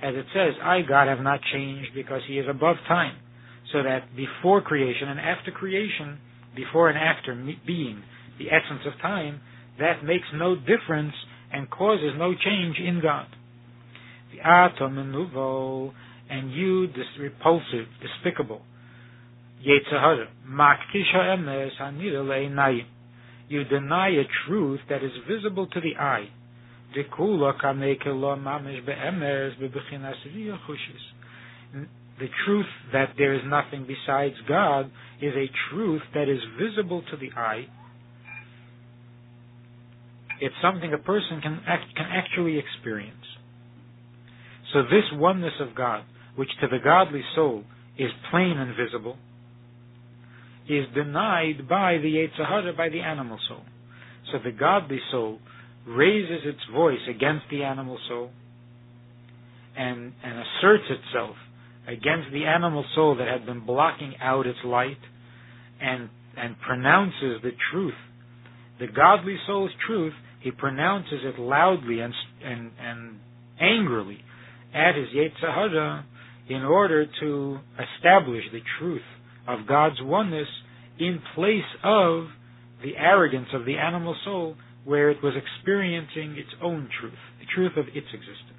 As 0.03 0.15
it 0.15 0.27
says, 0.35 0.55
I, 0.63 0.81
God, 0.87 1.09
have 1.09 1.21
not 1.21 1.41
changed 1.53 1.91
because 1.95 2.21
he 2.29 2.39
is 2.39 2.47
above 2.49 2.77
time. 2.87 3.17
So 3.73 3.83
that 3.83 4.15
before 4.15 4.61
creation 4.61 5.09
and 5.09 5.19
after 5.19 5.51
creation, 5.51 6.19
before 6.55 6.91
and 6.91 6.99
after 6.99 7.35
being 7.67 8.03
the 8.39 8.49
essence 8.49 8.83
of 8.87 9.01
time, 9.01 9.41
that 9.79 10.05
makes 10.05 10.27
no 10.35 10.55
difference 10.57 11.15
and 11.53 11.71
causes 11.71 12.13
no 12.17 12.35
change 12.35 12.77
in 12.79 13.01
God. 13.03 13.27
The 14.33 14.41
atom 14.47 14.99
and 14.99 16.53
you, 16.53 16.87
this 16.89 17.07
repulsive, 17.19 17.87
despicable, 18.03 18.63
Yetzer 19.67 19.99
Hara, 19.99 20.29
maktisha 20.47 21.37
emes 21.37 21.71
hanira 21.81 22.25
You 23.49 23.65
deny 23.65 24.09
a 24.09 24.25
truth 24.47 24.81
that 24.89 25.05
is 25.05 25.13
visible 25.29 25.67
to 25.67 25.81
the 25.81 25.97
eye. 26.01 26.29
The 26.95 27.03
truth 32.47 32.67
that 32.93 33.09
there 33.19 33.35
is 33.35 33.41
nothing 33.47 33.87
besides 33.87 34.35
God 34.49 34.91
is 35.21 35.35
a 35.35 35.51
truth 35.71 36.03
that 36.15 36.29
is 36.29 36.39
visible 36.59 37.03
to 37.11 37.17
the 37.17 37.33
eye. 37.37 37.67
It's 40.41 40.55
something 40.63 40.93
a 40.93 40.99
person 40.99 41.41
can 41.43 41.61
act, 41.67 41.95
can 41.97 42.07
actually 42.11 42.59
experience. 42.59 43.25
So 44.73 44.83
this 44.83 45.05
oneness 45.13 45.55
of 45.61 45.75
God, 45.75 46.05
which 46.37 46.51
to 46.61 46.69
the 46.69 46.79
godly 46.83 47.23
soul 47.35 47.65
is 47.99 48.11
plain 48.31 48.59
and 48.59 48.75
visible, 48.77 49.17
is 50.69 50.87
denied 50.95 51.69
by 51.69 51.99
the 51.99 52.09
Yetzer 52.09 52.47
Hara, 52.47 52.73
by 52.73 52.89
the 52.89 53.01
animal 53.01 53.39
soul. 53.49 53.63
So 54.33 54.39
the 54.43 54.53
godly 54.53 55.01
soul 55.11 55.39
raises 55.87 56.41
its 56.45 56.61
voice 56.73 57.07
against 57.09 57.45
the 57.51 57.63
animal 57.63 57.99
soul 58.09 58.31
and, 59.77 60.13
and 60.25 60.39
asserts 60.39 60.85
itself 60.89 61.37
against 61.87 62.33
the 62.33 62.45
animal 62.47 62.85
soul 62.95 63.17
that 63.17 63.29
had 63.29 63.45
been 63.45 63.65
blocking 63.67 64.15
out 64.23 64.47
its 64.47 64.59
light 64.65 64.97
and, 65.81 66.09
and 66.37 66.57
pronounces 66.61 67.43
the 67.43 67.51
truth. 67.71 67.95
The 68.81 68.87
godly 68.87 69.37
soul's 69.47 69.71
truth, 69.87 70.15
he 70.41 70.51
pronounces 70.51 71.21
it 71.23 71.39
loudly 71.39 72.01
and, 72.01 72.15
and, 72.43 72.71
and 72.81 73.19
angrily 73.61 74.21
at 74.75 74.95
his 74.95 75.09
Yetzer 75.15 75.55
Hara 75.55 76.07
in 76.49 76.63
order 76.63 77.07
to 77.21 77.59
establish 77.79 78.45
the 78.53 78.61
truth 78.79 79.03
of 79.47 79.67
God's 79.67 80.01
oneness 80.01 80.49
in 80.99 81.21
place 81.35 81.63
of 81.83 82.27
the 82.83 82.97
arrogance 82.97 83.49
of 83.53 83.65
the 83.65 83.77
animal 83.77 84.17
soul 84.25 84.57
where 84.85 85.11
it 85.11 85.23
was 85.23 85.35
experiencing 85.35 86.37
its 86.37 86.51
own 86.63 86.89
truth, 87.01 87.15
the 87.41 87.47
truth 87.55 87.73
of 87.77 87.87
its 87.89 88.07
existence. 88.13 88.51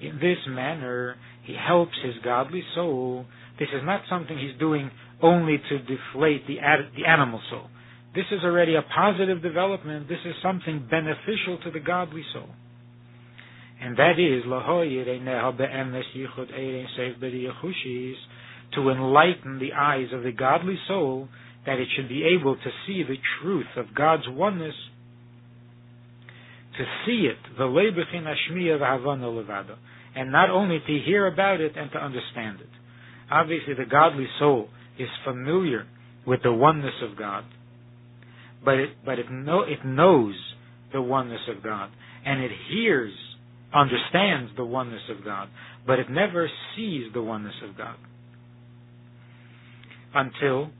In 0.00 0.18
this 0.20 0.38
manner, 0.48 1.16
he 1.44 1.54
helps 1.54 1.92
his 2.04 2.14
godly 2.24 2.62
soul. 2.74 3.26
This 3.58 3.68
is 3.74 3.82
not 3.84 4.02
something 4.08 4.38
he's 4.38 4.58
doing 4.58 4.90
only 5.20 5.58
to 5.68 5.78
deflate 5.78 6.46
the, 6.46 6.56
the 6.96 7.06
animal 7.06 7.40
soul. 7.50 7.68
This 8.14 8.24
is 8.30 8.40
already 8.44 8.76
a 8.76 8.82
positive 8.82 9.42
development. 9.42 10.08
This 10.08 10.18
is 10.24 10.34
something 10.42 10.86
beneficial 10.90 11.58
to 11.64 11.70
the 11.70 11.80
godly 11.80 12.24
soul. 12.32 12.48
And 13.82 13.96
that 13.96 14.18
is 14.18 14.44
to 18.74 18.90
enlighten 18.90 19.58
the 19.58 19.72
eyes 19.76 20.06
of 20.12 20.22
the 20.22 20.32
godly 20.32 20.78
soul 20.86 21.28
that 21.66 21.78
it 21.78 21.88
should 21.94 22.08
be 22.08 22.24
able 22.38 22.56
to 22.56 22.70
see 22.86 23.02
the 23.02 23.16
truth 23.40 23.66
of 23.76 23.94
God's 23.94 24.24
oneness, 24.28 24.74
to 26.78 26.84
see 27.04 27.28
it, 27.30 27.38
the 27.58 27.66
and 30.14 30.32
not 30.32 30.50
only 30.50 30.78
to 30.78 30.98
hear 31.04 31.26
about 31.26 31.60
it 31.60 31.76
and 31.76 31.90
to 31.92 31.98
understand 31.98 32.60
it. 32.60 32.68
Obviously, 33.30 33.74
the 33.74 33.84
godly 33.84 34.26
soul 34.38 34.68
is 34.98 35.08
familiar 35.24 35.86
with 36.26 36.42
the 36.42 36.52
oneness 36.52 36.94
of 37.02 37.18
God 37.18 37.44
but 38.64 38.74
it 38.74 38.90
but 39.04 39.18
it 39.18 39.30
know 39.30 39.62
it 39.62 39.84
knows 39.84 40.34
the 40.92 41.02
oneness 41.02 41.40
of 41.54 41.62
God 41.62 41.90
and 42.24 42.42
it 42.42 42.50
hears 42.70 43.12
understands 43.74 44.50
the 44.56 44.64
oneness 44.64 45.02
of 45.10 45.24
God 45.24 45.48
but 45.86 45.98
it 45.98 46.10
never 46.10 46.48
sees 46.76 47.12
the 47.12 47.22
oneness 47.22 47.54
of 47.68 47.76
God. 47.76 47.96
Until 50.14 50.70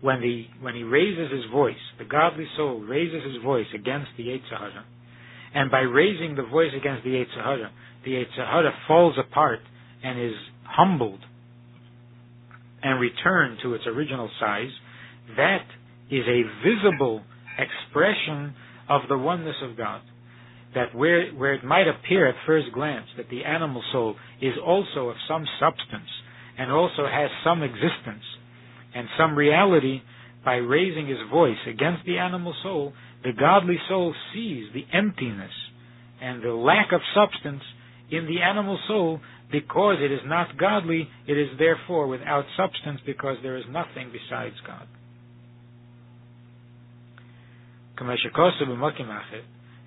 when 0.00 0.20
the 0.20 0.46
when 0.60 0.74
he 0.74 0.82
raises 0.82 1.30
his 1.30 1.50
voice 1.52 1.76
the 1.98 2.04
godly 2.04 2.46
soul 2.56 2.80
raises 2.80 3.22
his 3.24 3.42
voice 3.42 3.66
against 3.74 4.08
the 4.16 4.24
Yetzer 4.24 4.58
Hara 4.58 4.84
and 5.54 5.70
by 5.70 5.80
raising 5.80 6.36
the 6.36 6.42
voice 6.42 6.72
against 6.76 7.04
the 7.04 7.10
Yetzer 7.10 7.42
Hara 7.42 7.70
the 8.04 8.12
Yetzer 8.12 8.46
Hara 8.46 8.72
falls 8.86 9.16
apart 9.18 9.60
and 10.02 10.20
is 10.20 10.36
humbled 10.64 11.20
and 12.82 13.00
returned 13.00 13.58
to 13.62 13.74
its 13.74 13.84
original 13.86 14.30
size. 14.40 14.70
That 15.36 15.64
is 16.10 16.24
a 16.26 16.42
visible 16.64 17.22
expression 17.58 18.54
of 18.88 19.02
the 19.08 19.18
oneness 19.18 19.56
of 19.62 19.76
God. 19.76 20.00
That 20.74 20.94
where, 20.94 21.30
where 21.32 21.54
it 21.54 21.64
might 21.64 21.86
appear 21.88 22.28
at 22.28 22.34
first 22.46 22.66
glance 22.74 23.06
that 23.16 23.30
the 23.30 23.44
animal 23.44 23.82
soul 23.92 24.16
is 24.40 24.54
also 24.64 25.08
of 25.08 25.16
some 25.26 25.44
substance 25.58 26.08
and 26.58 26.70
also 26.70 27.06
has 27.06 27.30
some 27.44 27.62
existence 27.62 28.24
and 28.94 29.08
some 29.18 29.36
reality, 29.36 30.00
by 30.44 30.54
raising 30.54 31.06
his 31.06 31.18
voice 31.30 31.58
against 31.66 32.04
the 32.06 32.18
animal 32.18 32.54
soul, 32.62 32.92
the 33.22 33.32
godly 33.38 33.76
soul 33.88 34.14
sees 34.32 34.64
the 34.72 34.86
emptiness 34.96 35.52
and 36.20 36.42
the 36.42 36.52
lack 36.52 36.92
of 36.92 37.00
substance 37.14 37.62
in 38.10 38.26
the 38.26 38.40
animal 38.40 38.78
soul 38.88 39.20
because 39.50 39.96
it 40.00 40.12
is 40.12 40.20
not 40.24 40.56
godly, 40.58 41.08
it 41.26 41.36
is 41.36 41.48
therefore 41.58 42.06
without 42.06 42.44
substance 42.56 43.00
because 43.04 43.36
there 43.42 43.56
is 43.56 43.64
nothing 43.70 44.10
besides 44.12 44.54
God. 44.66 44.86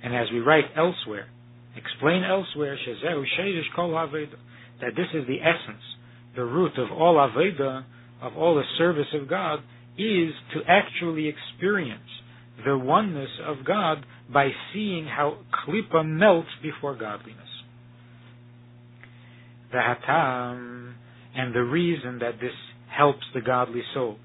And 0.03 0.15
as 0.15 0.27
we 0.31 0.39
write 0.39 0.65
elsewhere, 0.75 1.27
explain 1.75 2.23
elsewhere, 2.23 2.77
that 4.81 4.95
this 4.95 5.07
is 5.13 5.27
the 5.27 5.41
essence, 5.41 5.83
the 6.35 6.43
root 6.43 6.77
of 6.77 6.91
all 6.91 7.15
Aveda, 7.15 7.83
of 8.21 8.37
all 8.37 8.55
the 8.55 8.63
service 8.77 9.13
of 9.13 9.29
God, 9.29 9.59
is 9.97 10.33
to 10.53 10.61
actually 10.67 11.27
experience 11.27 12.01
the 12.65 12.77
oneness 12.77 13.29
of 13.45 13.65
God 13.65 14.05
by 14.31 14.49
seeing 14.73 15.05
how 15.05 15.37
klipa 15.67 16.05
melts 16.05 16.49
before 16.61 16.95
godliness. 16.95 17.37
The 19.71 19.77
hatam, 19.77 20.93
and 21.35 21.55
the 21.55 21.63
reason 21.63 22.19
that 22.19 22.39
this 22.41 22.51
helps 22.95 23.23
the 23.33 23.41
godly 23.41 23.81
soul 23.93 24.17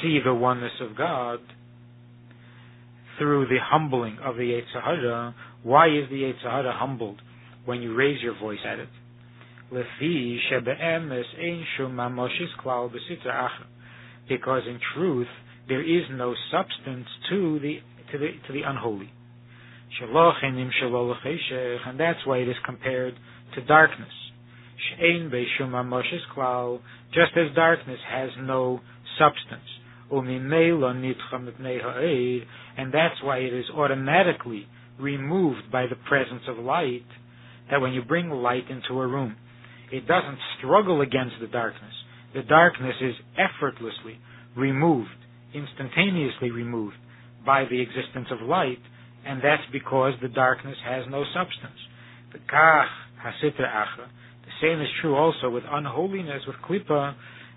see 0.00 0.18
the 0.24 0.34
oneness 0.34 0.72
of 0.80 0.96
God 0.96 1.40
through 3.18 3.46
the 3.46 3.58
humbling 3.62 4.18
of 4.24 4.36
the 4.36 4.42
Yetzer 4.42 4.82
Hara. 4.82 5.34
Why 5.62 5.88
is 5.88 6.08
the 6.10 6.22
Yetzer 6.22 6.50
Hara 6.50 6.72
humbled 6.72 7.20
when 7.64 7.82
you 7.82 7.94
raise 7.94 8.22
your 8.22 8.38
voice 8.38 8.60
at 8.66 8.78
it? 8.78 8.88
Because 14.28 14.62
in 14.66 14.80
truth, 14.94 15.26
there 15.68 15.82
is 15.82 16.04
no 16.10 16.34
substance 16.50 17.06
to 17.28 17.58
the 17.60 17.78
to 18.12 18.18
the 18.18 18.28
to 18.46 18.52
the 18.52 18.62
unholy. 18.62 19.10
And 21.86 22.00
that's 22.00 22.26
why 22.26 22.38
it 22.38 22.48
is 22.48 22.56
compared 22.64 23.14
to 23.54 23.60
darkness. 23.66 24.08
Just 27.12 27.36
as 27.36 27.54
darkness 27.54 27.98
has 28.08 28.30
no 28.40 28.80
substance. 29.18 29.68
And 30.10 30.52
that's 32.92 33.22
why 33.22 33.38
it 33.38 33.52
is 33.52 33.66
automatically 33.74 34.66
removed 34.98 35.70
by 35.70 35.86
the 35.86 35.96
presence 36.08 36.42
of 36.48 36.58
light. 36.58 37.06
That 37.70 37.80
when 37.80 37.92
you 37.92 38.02
bring 38.02 38.30
light 38.30 38.64
into 38.70 39.00
a 39.00 39.06
room, 39.06 39.36
it 39.92 40.06
doesn't 40.06 40.38
struggle 40.58 41.00
against 41.02 41.36
the 41.40 41.46
darkness. 41.46 41.92
The 42.34 42.42
darkness 42.42 42.94
is 43.00 43.14
effortlessly 43.36 44.18
removed, 44.56 45.08
instantaneously 45.54 46.50
removed 46.50 46.96
by 47.44 47.64
the 47.70 47.80
existence 47.80 48.28
of 48.30 48.46
light, 48.46 48.78
and 49.26 49.40
that's 49.42 49.62
because 49.72 50.14
the 50.20 50.28
darkness 50.28 50.76
has 50.86 51.04
no 51.10 51.24
substance. 51.34 51.78
The 52.32 52.38
kach 52.38 52.88
hasitra 53.24 53.66
acha. 53.66 54.06
The 54.44 54.52
same 54.60 54.80
is 54.80 54.88
true 55.00 55.14
also 55.14 55.50
with 55.50 55.64
unholiness, 55.70 56.42
with 56.46 56.56
klipa, 56.56 57.14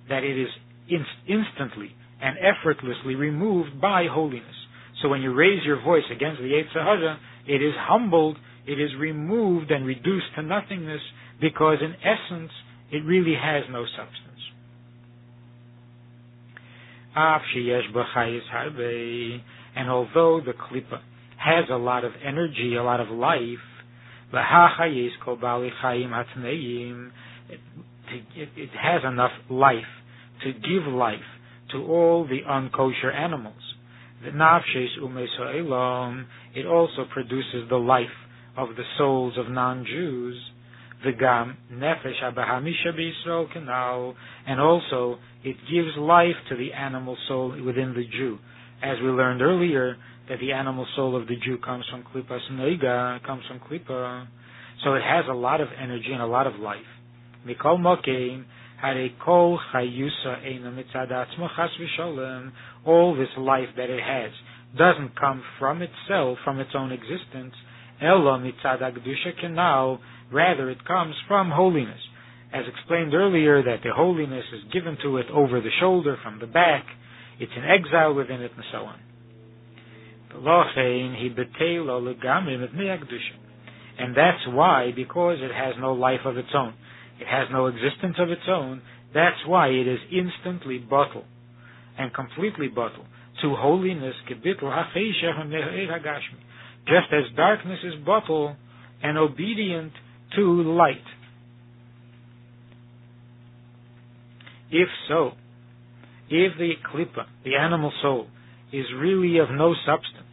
that 0.09 0.23
it 0.23 0.39
is 0.39 0.49
inst- 0.89 1.27
instantly 1.27 1.95
and 2.21 2.37
effortlessly 2.37 3.15
removed 3.15 3.81
by 3.81 4.05
holiness. 4.09 4.55
So 5.01 5.09
when 5.09 5.21
you 5.21 5.33
raise 5.33 5.65
your 5.65 5.81
voice 5.81 6.03
against 6.15 6.39
the 6.41 6.47
Yetzer 6.49 6.83
Hara, 6.83 7.17
it 7.47 7.61
is 7.61 7.73
humbled, 7.77 8.37
it 8.67 8.79
is 8.79 8.91
removed 8.99 9.71
and 9.71 9.85
reduced 9.85 10.27
to 10.35 10.43
nothingness 10.43 11.01
because 11.39 11.77
in 11.81 11.95
essence 11.95 12.51
it 12.91 13.03
really 13.03 13.33
has 13.41 13.63
no 13.71 13.85
substance. 13.85 14.27
And 19.75 19.89
although 19.89 20.41
the 20.45 20.53
klipa 20.53 20.99
has 21.37 21.65
a 21.71 21.75
lot 21.77 22.05
of 22.05 22.11
energy, 22.23 22.75
a 22.75 22.83
lot 22.83 22.99
of 22.99 23.09
life, 23.09 23.57
it, 24.33 24.39
it 28.55 28.69
has 28.81 29.01
enough 29.03 29.31
life 29.49 29.83
to 30.43 30.53
give 30.53 30.93
life 30.93 31.19
to 31.71 31.83
all 31.83 32.25
the 32.25 32.39
unkosher 32.47 33.13
animals. 33.13 33.61
The 34.23 34.29
nafshes 34.29 34.99
umesoelam, 35.01 36.25
it 36.53 36.65
also 36.65 37.05
produces 37.11 37.67
the 37.69 37.77
life 37.77 38.05
of 38.57 38.69
the 38.75 38.83
souls 38.97 39.33
of 39.37 39.49
non-Jews. 39.49 40.35
The 41.03 41.11
gam 41.13 41.57
nefesh 41.73 42.21
abahamisha 42.21 42.93
b'Yisrael 42.93 43.47
kanal, 43.55 44.13
and 44.45 44.59
also 44.59 45.17
it 45.43 45.55
gives 45.71 45.97
life 45.97 46.35
to 46.49 46.55
the 46.55 46.73
animal 46.73 47.17
soul 47.27 47.49
within 47.65 47.95
the 47.95 48.03
Jew. 48.03 48.37
As 48.83 48.97
we 49.01 49.09
learned 49.09 49.41
earlier, 49.41 49.97
that 50.29 50.39
the 50.39 50.51
animal 50.51 50.85
soul 50.95 51.19
of 51.19 51.27
the 51.27 51.35
Jew 51.43 51.57
comes 51.57 51.85
from 51.89 52.03
klipas 52.03 52.41
noiga, 52.51 53.23
comes 53.25 53.43
from 53.47 53.59
klipa, 53.59 54.27
so 54.83 54.93
it 54.93 55.01
has 55.01 55.25
a 55.29 55.33
lot 55.33 55.61
of 55.61 55.69
energy 55.81 56.11
and 56.11 56.21
a 56.21 56.27
lot 56.27 56.45
of 56.45 56.55
life. 56.59 56.79
Mikol 57.47 57.79
v'sholem, 57.79 58.45
all 62.85 63.15
this 63.15 63.29
life 63.37 63.69
that 63.77 63.89
it 63.89 64.03
has 64.03 64.31
doesn't 64.77 65.19
come 65.19 65.43
from 65.59 65.81
itself, 65.81 66.37
from 66.43 66.59
its 66.59 66.71
own 66.75 66.91
existence, 66.91 67.53
elo 68.01 68.39
mitzad 68.39 68.81
kenal, 69.39 69.99
rather 70.31 70.69
it 70.69 70.85
comes 70.85 71.15
from 71.27 71.51
holiness. 71.51 71.99
As 72.53 72.65
explained 72.67 73.13
earlier, 73.13 73.63
that 73.63 73.81
the 73.83 73.93
holiness 73.93 74.45
is 74.53 74.71
given 74.73 74.97
to 75.03 75.17
it 75.17 75.27
over 75.33 75.61
the 75.61 75.69
shoulder, 75.79 76.17
from 76.23 76.39
the 76.39 76.47
back, 76.47 76.85
it's 77.39 77.51
an 77.55 77.63
exile 77.63 78.13
within 78.13 78.41
it, 78.41 78.51
and 78.55 78.65
so 78.71 78.79
on. 78.79 78.99
And 83.99 84.15
that's 84.15 84.47
why, 84.47 84.91
because 84.95 85.37
it 85.41 85.51
has 85.53 85.75
no 85.79 85.93
life 85.93 86.21
of 86.25 86.37
its 86.37 86.49
own, 86.55 86.73
it 87.21 87.27
has 87.27 87.47
no 87.51 87.67
existence 87.67 88.15
of 88.17 88.31
its 88.31 88.41
own, 88.49 88.81
that's 89.13 89.45
why 89.45 89.67
it 89.67 89.87
is 89.87 89.99
instantly 90.11 90.79
bottled 90.79 91.25
and 91.97 92.11
completely 92.13 92.67
bottled 92.67 93.05
to 93.41 93.55
holiness, 93.55 94.15
just 96.87 97.13
as 97.13 97.35
darkness 97.35 97.79
is 97.83 97.93
bottled 98.03 98.55
and 99.03 99.17
obedient 99.17 99.91
to 100.35 100.63
light. 100.63 101.03
If 104.71 104.87
so, 105.07 105.31
if 106.29 106.57
the 106.57 106.71
klipa, 106.91 107.25
the 107.43 107.55
animal 107.55 107.91
soul, 108.01 108.27
is 108.73 108.85
really 108.97 109.37
of 109.37 109.49
no 109.51 109.75
substance 109.85 110.27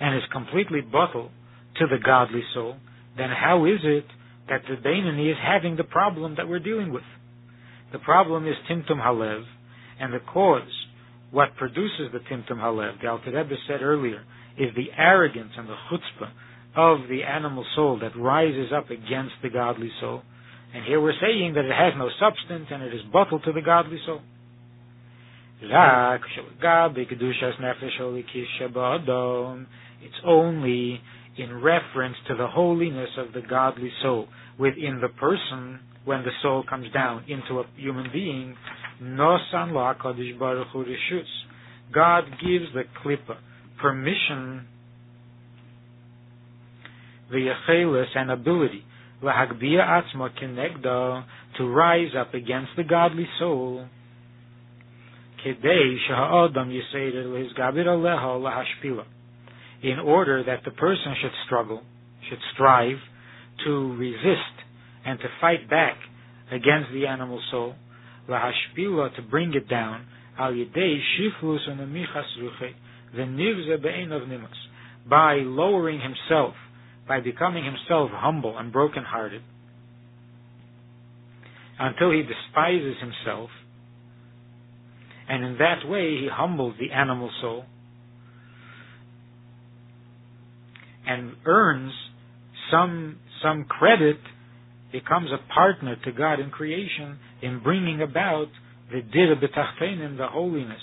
and 0.00 0.16
is 0.16 0.24
completely 0.30 0.80
bottled 0.80 1.30
to 1.78 1.86
the 1.86 1.98
godly 2.04 2.42
soul, 2.52 2.76
then 3.16 3.30
how 3.30 3.64
is 3.64 3.80
it 3.82 4.04
that 4.48 4.62
the 4.68 4.76
Beinoni 4.76 5.30
is 5.30 5.36
having 5.42 5.76
the 5.76 5.84
problem 5.84 6.34
that 6.36 6.48
we're 6.48 6.58
dealing 6.58 6.92
with? 6.92 7.02
The 7.92 7.98
problem 7.98 8.46
is 8.46 8.54
Timtum 8.70 9.00
Halev, 9.00 9.44
and 10.00 10.12
the 10.12 10.20
cause, 10.20 10.62
what 11.30 11.56
produces 11.56 12.12
the 12.12 12.18
Timtum 12.18 12.58
Halev, 12.58 13.00
the 13.00 13.08
Alter 13.08 13.48
said 13.68 13.82
earlier, 13.82 14.24
is 14.58 14.74
the 14.74 14.88
arrogance 14.96 15.52
and 15.56 15.68
the 15.68 15.76
chutzpah 15.90 16.30
of 16.76 17.08
the 17.08 17.22
animal 17.22 17.64
soul 17.74 17.98
that 18.00 18.16
rises 18.16 18.70
up 18.74 18.90
against 18.90 19.34
the 19.42 19.48
godly 19.48 19.90
soul. 20.00 20.22
And 20.74 20.84
here 20.84 21.00
we're 21.00 21.18
saying 21.20 21.54
that 21.54 21.64
it 21.64 21.72
has 21.72 21.94
no 21.96 22.10
substance 22.20 22.66
and 22.70 22.82
it 22.82 22.92
is 22.92 23.00
bottled 23.12 23.44
to 23.44 23.52
the 23.52 23.62
godly 23.62 23.98
soul. 24.04 24.20
It's 30.02 30.20
only 30.24 31.00
in 31.38 31.62
reference 31.62 32.16
to 32.28 32.34
the 32.34 32.46
holiness 32.46 33.10
of 33.18 33.32
the 33.32 33.42
godly 33.48 33.90
soul. 34.02 34.28
Within 34.58 35.00
the 35.00 35.08
person 35.08 35.80
when 36.04 36.22
the 36.22 36.30
soul 36.42 36.64
comes 36.68 36.90
down 36.92 37.24
into 37.28 37.60
a 37.60 37.64
human 37.76 38.10
being. 38.12 38.56
God 41.92 42.24
gives 42.40 42.72
the 42.72 42.84
klipa 43.04 43.36
permission, 43.80 44.66
the 47.30 47.52
and 48.14 48.30
ability 48.30 48.84
to 51.58 51.66
rise 51.66 52.10
up 52.18 52.34
against 52.34 52.70
the 52.76 52.84
godly 52.84 53.26
soul 53.38 53.86
in 59.86 60.00
order 60.00 60.42
that 60.42 60.64
the 60.64 60.72
person 60.72 61.14
should 61.22 61.30
struggle, 61.46 61.80
should 62.28 62.40
strive 62.54 62.96
to 63.64 63.96
resist 63.96 64.56
and 65.04 65.16
to 65.20 65.26
fight 65.40 65.70
back 65.70 65.96
against 66.50 66.90
the 66.92 67.06
animal 67.06 67.40
soul, 67.52 67.74
lahashpila 68.28 69.14
to 69.14 69.22
bring 69.22 69.54
it 69.54 69.68
down, 69.68 70.04
al 70.36 70.50
yedei 70.50 70.98
shiflus 71.14 71.60
the 71.78 73.22
of 74.12 74.22
by 75.08 75.36
lowering 75.36 76.00
himself 76.00 76.54
by 77.06 77.20
becoming 77.20 77.64
himself 77.64 78.10
humble 78.12 78.58
and 78.58 78.72
broken-hearted 78.72 79.40
until 81.78 82.10
he 82.10 82.22
despises 82.22 82.96
himself, 83.00 83.50
and 85.28 85.44
in 85.44 85.58
that 85.58 85.88
way 85.88 86.16
he 86.20 86.28
humbles 86.28 86.74
the 86.80 86.90
animal 86.90 87.30
soul 87.40 87.64
and 91.06 91.32
earns 91.44 91.92
some 92.70 93.18
some 93.42 93.64
credit, 93.64 94.18
becomes 94.92 95.30
a 95.30 95.52
partner 95.52 95.96
to 96.04 96.12
God 96.12 96.40
in 96.40 96.50
creation 96.50 97.18
in 97.42 97.62
bringing 97.62 98.02
about 98.02 98.46
the 98.90 99.02
dir 99.02 99.36
b'tachtenim, 99.36 100.16
the 100.16 100.28
holiness 100.28 100.80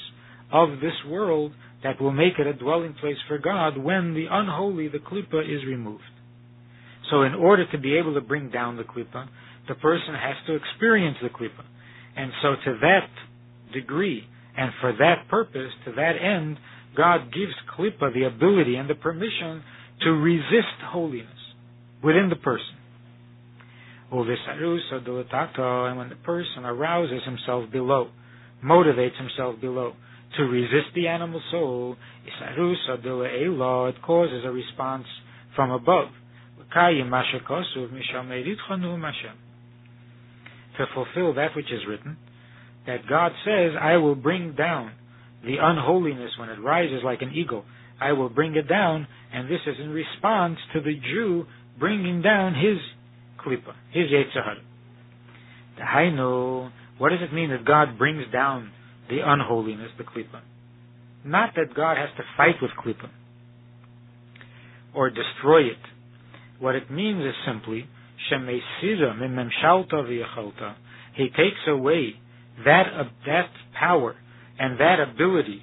of 0.51 0.79
this 0.81 0.93
world 1.09 1.51
that 1.83 1.99
will 2.01 2.11
make 2.11 2.33
it 2.39 2.47
a 2.47 2.53
dwelling 2.53 2.93
place 2.93 3.17
for 3.27 3.37
God 3.37 3.77
when 3.77 4.13
the 4.13 4.25
unholy, 4.29 4.87
the 4.87 4.99
klipa, 4.99 5.41
is 5.43 5.65
removed. 5.65 6.03
So 7.11 7.23
in 7.23 7.33
order 7.33 7.69
to 7.71 7.77
be 7.77 7.97
able 7.97 8.13
to 8.13 8.21
bring 8.21 8.49
down 8.49 8.77
the 8.77 8.83
klipa, 8.83 9.27
the 9.67 9.75
person 9.75 10.13
has 10.13 10.35
to 10.47 10.55
experience 10.55 11.17
the 11.21 11.29
klipa. 11.29 11.63
And 12.15 12.31
so 12.41 12.55
to 12.65 12.77
that 12.81 13.09
degree, 13.73 14.23
and 14.55 14.71
for 14.79 14.93
that 14.93 15.27
purpose, 15.29 15.71
to 15.85 15.91
that 15.93 16.13
end, 16.21 16.57
God 16.95 17.33
gives 17.33 17.53
klipa 17.77 18.13
the 18.13 18.23
ability 18.23 18.75
and 18.75 18.89
the 18.89 18.95
permission 18.95 19.63
to 20.01 20.09
resist 20.11 20.81
holiness 20.91 21.27
within 22.03 22.29
the 22.29 22.35
person. 22.35 22.75
And 24.11 24.27
when 25.97 26.09
the 26.09 26.15
person 26.23 26.65
arouses 26.65 27.23
himself 27.25 27.71
below, 27.71 28.09
motivates 28.63 29.17
himself 29.17 29.59
below, 29.59 29.93
to 30.37 30.43
resist 30.43 30.93
the 30.95 31.07
animal 31.07 31.41
soul, 31.51 31.95
it 32.25 34.01
causes 34.01 34.43
a 34.45 34.51
response 34.51 35.05
from 35.55 35.71
above. 35.71 36.09
To 40.77 40.85
fulfill 40.95 41.33
that 41.35 41.55
which 41.55 41.71
is 41.71 41.85
written, 41.87 42.17
that 42.87 43.07
God 43.07 43.31
says, 43.45 43.75
I 43.79 43.97
will 43.97 44.15
bring 44.15 44.53
down 44.55 44.91
the 45.43 45.57
unholiness 45.61 46.37
when 46.39 46.49
it 46.49 46.59
rises 46.59 47.03
like 47.03 47.21
an 47.21 47.31
eagle. 47.33 47.63
I 47.99 48.13
will 48.13 48.29
bring 48.29 48.55
it 48.55 48.67
down, 48.67 49.07
and 49.33 49.49
this 49.49 49.61
is 49.65 49.75
in 49.79 49.89
response 49.89 50.57
to 50.73 50.81
the 50.81 50.93
Jew 50.93 51.45
bringing 51.79 52.21
down 52.21 52.53
his 52.53 52.77
klipa, 53.39 53.73
his 53.91 54.05
Yetzirah. 54.05 54.59
The 55.77 55.83
Hainu, 55.83 56.71
what 56.97 57.09
does 57.09 57.19
it 57.21 57.33
mean 57.33 57.49
that 57.49 57.65
God 57.65 57.97
brings 57.97 58.31
down 58.31 58.71
the 59.09 59.19
unholiness, 59.25 59.89
the 59.97 60.03
klipa? 60.03 60.41
Not 61.25 61.55
that 61.55 61.73
God 61.75 61.97
has 61.97 62.09
to 62.17 62.23
fight 62.37 62.55
with 62.61 62.71
klipa 62.71 63.09
or 64.93 65.09
destroy 65.09 65.63
it. 65.63 65.77
What 66.59 66.75
it 66.75 66.91
means 66.91 67.23
is 67.25 67.33
simply. 67.47 67.87
He 71.15 71.25
takes 71.29 71.67
away 71.67 72.13
that 72.63 72.83
uh, 72.87 73.03
that 73.25 73.49
power 73.77 74.15
and 74.59 74.79
that 74.79 74.97
ability 74.99 75.61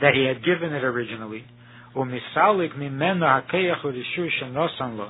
that 0.00 0.14
he 0.14 0.26
had 0.26 0.44
given 0.44 0.72
it 0.74 0.84
originally. 0.84 1.44
ומשליק 1.95 2.75
ממנו 2.77 3.25
הכיח 3.25 3.85
ורישוי 3.85 4.29
שנוסן 4.29 4.91
לו 4.97 5.07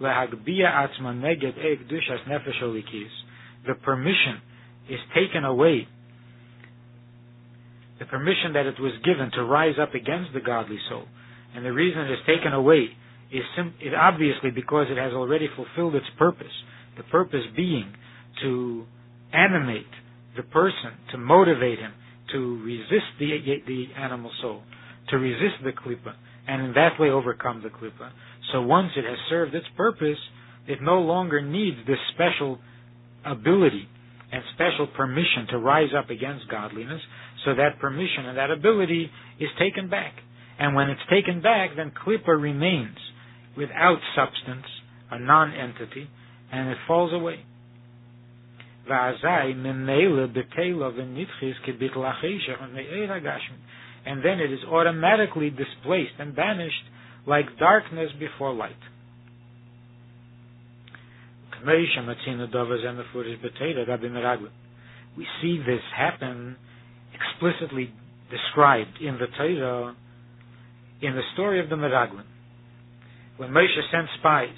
להגביה 0.00 0.82
עצמו 0.84 1.12
נגד 1.12 1.52
קדושת 1.80 2.20
נפש 2.26 2.62
הליקיס. 2.62 3.12
The 3.66 3.74
permission 3.86 4.36
is 4.90 5.00
taken 5.14 5.44
away. 5.44 5.86
The 7.98 8.04
permission 8.06 8.52
that 8.54 8.66
it 8.66 8.78
was 8.80 8.92
given 9.04 9.30
to 9.36 9.42
rise 9.44 9.78
up 9.80 9.94
against 9.94 10.32
the 10.34 10.40
godly 10.40 10.78
soul. 10.88 11.06
And 11.54 11.64
the 11.64 11.72
reason 11.72 12.00
it 12.02 12.10
is 12.10 12.18
taken 12.26 12.52
away 12.52 12.88
is, 13.32 13.44
sim- 13.56 13.74
is 13.80 13.94
obviously 13.96 14.50
because 14.50 14.86
it 14.90 14.98
has 14.98 15.12
already 15.12 15.48
fulfilled 15.56 15.94
its 15.94 16.10
purpose. 16.18 16.52
The 16.96 17.04
purpose 17.04 17.44
being 17.56 17.92
to 18.42 18.84
animate 19.32 19.92
the 20.36 20.42
person, 20.42 20.92
to 21.12 21.18
motivate 21.18 21.78
him, 21.78 21.92
to 22.32 22.62
resist 22.64 23.06
the, 23.18 23.38
the 23.66 23.86
animal 23.96 24.30
soul, 24.42 24.62
to 25.10 25.16
resist 25.18 25.62
the 25.62 25.70
klipa, 25.72 26.14
and 26.49 26.65
in 26.65 26.73
that 26.73 26.99
way 26.99 27.09
overcome 27.11 27.61
the 27.61 27.69
klipa. 27.69 28.09
So 28.51 28.61
once 28.63 28.89
it 28.97 29.05
has 29.05 29.17
served 29.29 29.53
its 29.53 29.67
purpose, 29.77 30.17
it 30.67 30.79
no 30.81 30.99
longer 30.99 31.41
needs 31.41 31.77
this 31.85 31.99
special 32.15 32.57
ability 33.23 33.87
and 34.31 34.43
special 34.55 34.87
permission 34.87 35.45
to 35.51 35.59
rise 35.59 35.89
up 35.97 36.09
against 36.09 36.49
godliness, 36.49 37.01
so 37.45 37.53
that 37.55 37.79
permission 37.79 38.25
and 38.27 38.37
that 38.37 38.49
ability 38.51 39.09
is 39.39 39.49
taken 39.59 39.89
back. 39.89 40.13
And 40.59 40.75
when 40.75 40.89
it's 40.89 41.01
taken 41.09 41.41
back, 41.41 41.71
then 41.77 41.91
klipa 41.91 42.39
remains 42.39 42.97
without 43.55 43.97
substance, 44.15 44.65
a 45.11 45.19
non-entity, 45.19 46.07
and 46.51 46.69
it 46.69 46.77
falls 46.87 47.13
away. 47.13 47.39
And 54.09 54.25
then 54.25 54.39
it 54.39 54.51
is 54.51 54.59
automatically 54.67 55.51
displaced 55.51 56.13
and 56.17 56.35
banished 56.35 56.81
like 57.27 57.45
darkness 57.59 58.09
before 58.19 58.55
light. 58.55 58.71
We 65.15 65.27
see 65.41 65.57
this 65.59 65.81
happen 65.95 66.55
explicitly 67.13 67.93
described 68.31 68.97
in 68.99 69.19
the 69.19 69.27
Torah 69.37 69.95
in 71.03 71.13
the 71.13 71.21
story 71.35 71.59
of 71.63 71.69
the 71.69 71.75
Meraglim. 71.75 72.25
When 73.37 73.51
Moshe 73.51 73.91
sent 73.91 74.07
spies 74.17 74.49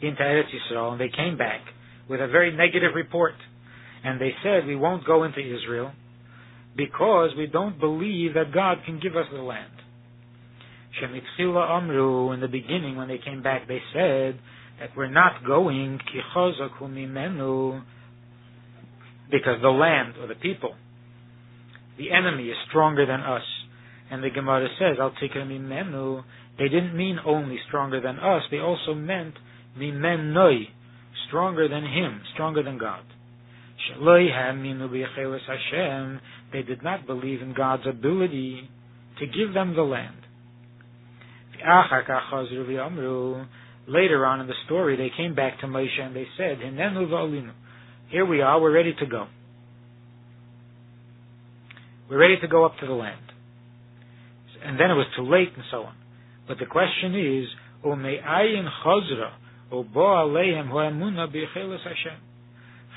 into 0.00 0.22
Eretz 0.22 0.48
Yisrael 0.48 0.92
and 0.92 1.00
they 1.00 1.14
came 1.14 1.36
back 1.36 1.60
with 2.08 2.22
a 2.22 2.28
very 2.28 2.56
negative 2.56 2.94
report 2.94 3.34
and 4.02 4.18
they 4.18 4.32
said, 4.42 4.66
we 4.66 4.76
won't 4.76 5.06
go 5.06 5.24
into 5.24 5.40
Israel 5.40 5.92
because 6.76 7.30
we 7.36 7.46
don't 7.46 7.78
believe 7.78 8.34
that 8.34 8.52
God 8.52 8.78
can 8.84 9.00
give 9.00 9.16
us 9.16 9.26
the 9.32 9.40
land. 9.40 9.72
Shemitzila 11.00 11.70
Amru, 11.70 12.32
in 12.32 12.40
the 12.40 12.48
beginning 12.48 12.96
when 12.96 13.08
they 13.08 13.18
came 13.18 13.42
back, 13.42 13.66
they 13.66 13.80
said 13.92 14.38
that 14.80 14.90
we're 14.96 15.10
not 15.10 15.44
going 15.46 15.98
because 19.30 19.60
the 19.62 19.68
land 19.68 20.14
or 20.20 20.26
the 20.26 20.34
people, 20.34 20.74
the 21.98 22.12
enemy 22.12 22.44
is 22.44 22.56
stronger 22.68 23.06
than 23.06 23.20
us. 23.20 23.42
And 24.10 24.22
the 24.22 24.30
Gemara 24.30 24.68
says, 24.78 24.98
Al 25.00 25.12
mimenu, 25.12 26.22
they 26.58 26.68
didn't 26.68 26.96
mean 26.96 27.18
only 27.24 27.58
stronger 27.68 28.00
than 28.00 28.18
us, 28.18 28.42
they 28.50 28.58
also 28.58 28.94
meant 28.94 29.34
mimenoi, 29.78 30.66
stronger 31.28 31.68
than 31.68 31.82
him, 31.84 32.20
stronger 32.34 32.62
than 32.62 32.78
God. 32.78 33.02
They 36.52 36.62
did 36.62 36.82
not 36.82 37.06
believe 37.06 37.42
in 37.42 37.54
God's 37.56 37.86
ability 37.86 38.68
to 39.18 39.26
give 39.26 39.54
them 39.54 39.74
the 39.74 39.82
land. 39.82 40.16
Later 43.86 44.24
on 44.24 44.40
in 44.40 44.46
the 44.46 44.54
story, 44.66 44.96
they 44.96 45.10
came 45.16 45.34
back 45.34 45.60
to 45.60 45.66
Moshe 45.66 46.00
and 46.00 46.16
they 46.16 46.26
said, 46.36 46.58
Here 48.08 48.24
we 48.24 48.40
are, 48.40 48.60
we're 48.60 48.72
ready 48.72 48.94
to 48.98 49.06
go. 49.06 49.26
We're 52.08 52.18
ready 52.18 52.40
to 52.40 52.48
go 52.48 52.64
up 52.64 52.78
to 52.80 52.86
the 52.86 52.92
land. 52.92 53.20
And 54.64 54.80
then 54.80 54.90
it 54.90 54.94
was 54.94 55.06
too 55.16 55.28
late 55.30 55.52
and 55.54 55.64
so 55.70 55.82
on. 55.84 55.94
But 56.48 56.58
the 56.58 56.66
question 56.66 57.14
is, 57.14 57.46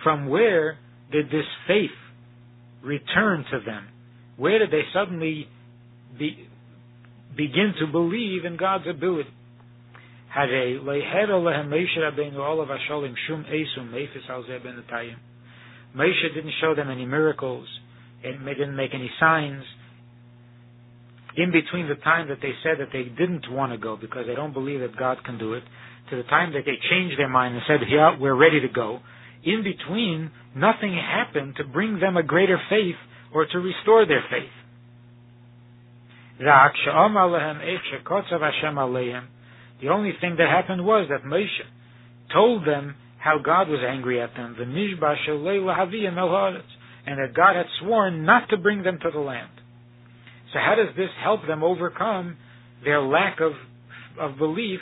from 0.03 0.29
where 0.29 0.77
did 1.11 1.27
this 1.27 1.45
faith 1.67 1.91
return 2.83 3.45
to 3.51 3.59
them? 3.65 3.87
Where 4.37 4.59
did 4.59 4.71
they 4.71 4.83
suddenly 4.93 5.47
be, 6.17 6.47
begin 7.35 7.73
to 7.79 7.87
believe 7.87 8.45
in 8.45 8.57
God's 8.57 8.85
ability? 8.87 9.29
Moshe 15.95 16.33
didn't 16.35 16.53
show 16.61 16.75
them 16.75 16.91
any 16.91 17.05
miracles. 17.05 17.67
It 18.23 18.37
didn't 18.45 18.75
make 18.75 18.93
any 18.93 19.09
signs. 19.19 19.63
In 21.37 21.51
between 21.51 21.87
the 21.87 21.95
time 21.95 22.27
that 22.29 22.39
they 22.41 22.51
said 22.63 22.79
that 22.79 22.89
they 22.91 23.03
didn't 23.03 23.51
want 23.51 23.71
to 23.71 23.77
go 23.77 23.95
because 23.95 24.25
they 24.27 24.35
don't 24.35 24.53
believe 24.53 24.79
that 24.81 24.95
God 24.97 25.23
can 25.23 25.37
do 25.37 25.53
it, 25.53 25.63
to 26.09 26.15
the 26.15 26.23
time 26.23 26.53
that 26.53 26.63
they 26.65 26.77
changed 26.89 27.19
their 27.19 27.29
mind 27.29 27.55
and 27.55 27.63
said, 27.67 27.87
"Yeah, 27.87 28.17
we're 28.17 28.35
ready 28.35 28.59
to 28.61 28.67
go," 28.67 29.01
in 29.43 29.63
between, 29.63 30.31
nothing 30.55 30.93
happened 30.93 31.55
to 31.57 31.63
bring 31.63 31.99
them 31.99 32.17
a 32.17 32.23
greater 32.23 32.59
faith 32.69 32.95
or 33.33 33.45
to 33.45 33.59
restore 33.59 34.05
their 34.05 34.23
faith. 34.29 34.49
The 36.39 36.69
only 39.89 40.13
thing 40.21 40.35
that 40.37 40.49
happened 40.49 40.85
was 40.85 41.07
that 41.09 41.23
Moshe 41.23 41.63
told 42.33 42.67
them 42.67 42.95
how 43.19 43.39
God 43.43 43.69
was 43.69 43.79
angry 43.87 44.21
at 44.21 44.35
them, 44.35 44.55
the 44.57 44.65
and 47.05 47.19
that 47.19 47.33
God 47.33 47.55
had 47.55 47.65
sworn 47.81 48.25
not 48.25 48.49
to 48.49 48.57
bring 48.57 48.83
them 48.83 48.99
to 49.01 49.09
the 49.11 49.19
land. 49.19 49.49
So 50.53 50.59
how 50.59 50.75
does 50.75 50.95
this 50.95 51.09
help 51.23 51.47
them 51.47 51.63
overcome 51.63 52.37
their 52.83 53.01
lack 53.01 53.39
of, 53.39 53.53
of 54.19 54.37
belief 54.37 54.81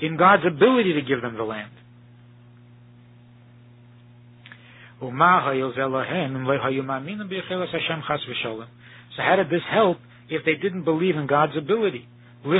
in 0.00 0.16
God's 0.16 0.44
ability 0.46 0.94
to 0.94 1.02
give 1.02 1.22
them 1.22 1.36
the 1.36 1.44
land. 1.44 1.70
So 5.02 5.08
how 9.18 9.36
did 9.36 9.50
this 9.50 9.62
help 9.72 9.98
if 10.28 10.44
they 10.44 10.54
didn't 10.54 10.84
believe 10.84 11.16
in 11.16 11.26
God's 11.26 11.56
ability? 11.56 12.06
His 12.44 12.54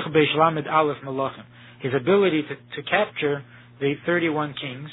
ability 1.94 2.42
to, 2.42 2.82
to 2.82 2.82
capture 2.90 3.44
the 3.80 3.94
31 4.06 4.54
kings, 4.60 4.90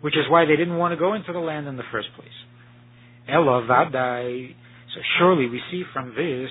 which 0.00 0.16
is 0.16 0.28
why 0.28 0.44
they 0.44 0.56
didn't 0.56 0.76
want 0.76 0.92
to 0.92 0.98
go 0.98 1.14
into 1.14 1.32
the 1.32 1.38
land 1.38 1.66
in 1.66 1.78
the 1.78 1.82
first 1.90 2.08
place. 2.14 2.28
So 3.26 5.00
surely 5.18 5.48
we 5.48 5.60
see 5.70 5.84
from 5.94 6.14
this 6.14 6.50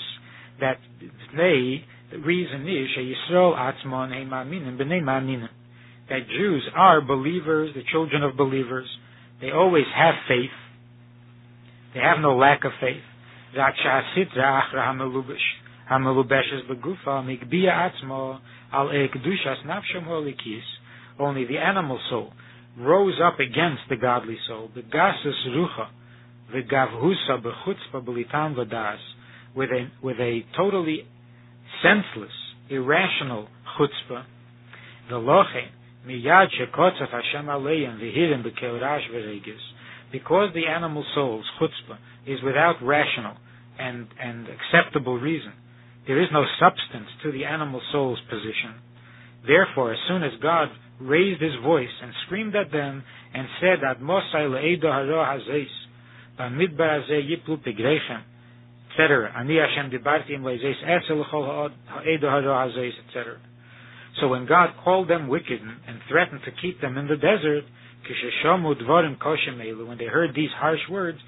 that 0.60 0.80
they, 1.38 1.86
the 2.12 2.18
reason 2.18 2.68
is 2.68 2.88
that 6.10 6.28
Jews 6.28 6.68
are 6.76 7.02
believers, 7.02 7.72
the 7.76 7.84
children 7.92 8.24
of 8.24 8.36
believers. 8.36 8.88
They 9.42 9.52
always 9.52 9.86
have 9.96 10.16
faith. 10.28 10.50
They 11.94 12.02
have 12.02 12.20
no 12.20 12.36
lack 12.36 12.66
of 12.66 12.72
faith. 12.82 13.02
Only 21.20 21.46
the 21.46 21.58
animal 21.58 22.00
soul 22.10 22.34
rose 22.78 23.20
up 23.24 23.40
against 23.40 23.82
the 23.90 23.96
godly 23.96 24.38
soul. 24.48 24.70
The 24.76 24.82
gasus 24.82 25.48
rucha, 25.48 25.88
the 26.52 26.62
gavhusa 26.62 27.42
bechutzpa 27.42 28.06
belitam 28.06 28.56
vadas, 28.56 29.00
with 29.56 29.70
a 29.72 29.88
with 30.04 30.18
a 30.20 30.42
totally 30.56 31.08
senseless, 31.82 32.32
irrational 32.70 33.48
chutzpah. 33.78 34.24
The 35.10 35.18
loche 35.18 35.72
miyad 36.10 36.48
shekotzaf 36.58 37.10
Hashem 37.12 37.46
aleim 37.46 38.00
v'hirim 38.00 38.44
b'keurash 38.44 39.10
v'regis. 39.14 39.62
Because 40.12 40.50
the 40.56 40.66
animal 40.66 41.06
soul's 41.14 41.46
chutzpah 41.60 41.98
is 42.26 42.42
without 42.44 42.82
rational 42.82 43.36
and 43.78 44.08
and 44.20 44.48
acceptable 44.48 45.20
reason, 45.20 45.54
there 46.08 46.22
is 46.22 46.30
no 46.34 46.44
substance 46.60 47.10
to 47.24 47.32
the 47.32 47.46
animal 47.46 47.82
soul's 47.92 48.20
position. 48.30 48.74
Therefore, 49.46 49.94
as 49.94 50.00
soon 50.08 50.24
as 50.24 50.32
God 50.42 50.70
raised 51.00 51.42
his 51.42 51.56
voice 51.64 51.94
and 52.02 52.12
screamed 52.26 52.56
at 52.56 52.72
them 52.72 53.04
and 53.34 53.48
said, 53.62 53.84
Ad 53.84 54.00
Mosai 54.00 54.50
le'edo 54.50 54.92
haro 54.92 55.24
hazeis, 55.24 55.70
b'midbar 56.38 57.04
hazeh 57.04 57.22
yiplu 57.30 57.58
pigrechem, 57.64 58.24
etc. 58.92 59.32
Ani 59.38 59.58
Hashem 59.58 59.92
dibarti 59.92 60.32
im 60.32 60.44
le'zeis 60.44 60.84
esel 60.84 61.24
l'chol 61.24 61.72
ha'edo 61.88 62.30
haro 62.30 62.54
hazeis, 62.54 62.94
etc. 63.08 63.38
So 64.20 64.28
when 64.28 64.46
God 64.46 64.70
called 64.84 65.10
them 65.10 65.28
wicked 65.28 65.62
and 65.62 66.00
threatened 66.10 66.42
to 66.46 66.52
keep 66.62 66.82
them 66.82 66.98
in 66.98 67.08
the 67.08 67.16
desert, 67.16 67.64
when 69.88 69.98
they 69.98 70.06
heard 70.06 70.36
these 70.36 70.50
harsh 70.58 70.80
words, 70.90 71.20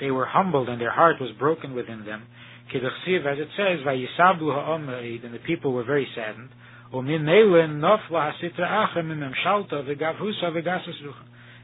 they 0.00 0.10
were 0.10 0.26
humbled 0.26 0.68
and 0.68 0.80
their 0.80 0.90
heart 0.90 1.20
was 1.20 1.30
broken 1.38 1.74
within 1.74 2.04
them, 2.04 2.22
as 2.74 2.82
it 2.82 3.48
says, 3.56 3.78
and 3.86 5.34
the 5.34 5.38
people 5.46 5.72
were 5.72 5.84
very 5.84 6.08
saddened. 6.14 6.48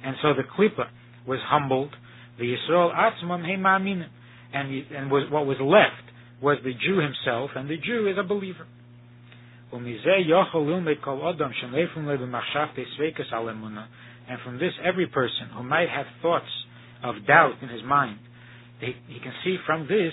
And 0.04 0.16
so 0.22 0.34
the 0.34 0.44
klipa 0.56 0.86
was 1.26 1.40
humbled. 1.46 1.90
The 2.38 2.44
Yisrael 2.44 2.94
atzmam. 2.94 4.04
And, 4.50 4.72
and 4.96 5.10
was, 5.10 5.30
what 5.30 5.44
was 5.44 5.58
left 5.60 6.07
was 6.40 6.58
the 6.62 6.72
Jew 6.72 6.98
himself, 6.98 7.50
and 7.56 7.68
the 7.68 7.76
Jew 7.76 8.08
is 8.08 8.16
a 8.18 8.22
believer. 8.22 8.66
And 14.28 14.38
from 14.44 14.58
this, 14.58 14.72
every 14.84 15.06
person 15.06 15.48
who 15.54 15.62
might 15.62 15.88
have 15.88 16.06
thoughts 16.22 16.66
of 17.02 17.26
doubt 17.26 17.54
in 17.62 17.68
his 17.68 17.82
mind, 17.82 18.18
they, 18.80 18.94
you 19.08 19.20
can 19.20 19.32
see 19.44 19.56
from 19.66 19.88
this, 19.88 20.12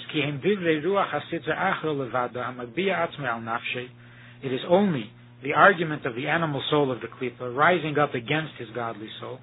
it 4.44 4.52
is 4.52 4.62
only 4.68 5.12
the 5.44 5.54
argument 5.54 6.06
of 6.06 6.16
the 6.16 6.28
animal 6.28 6.62
soul 6.70 6.92
of 6.92 7.00
the 7.02 7.08
klipa 7.08 7.56
rising 7.56 7.98
up 8.00 8.16
against 8.16 8.54
his 8.58 8.70
godly 8.74 9.10
soul. 9.22 9.40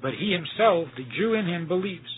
But 0.00 0.14
he 0.14 0.32
himself, 0.32 0.88
the 0.96 1.04
Jew 1.16 1.34
in 1.34 1.46
him, 1.46 1.68
believes. 1.68 2.17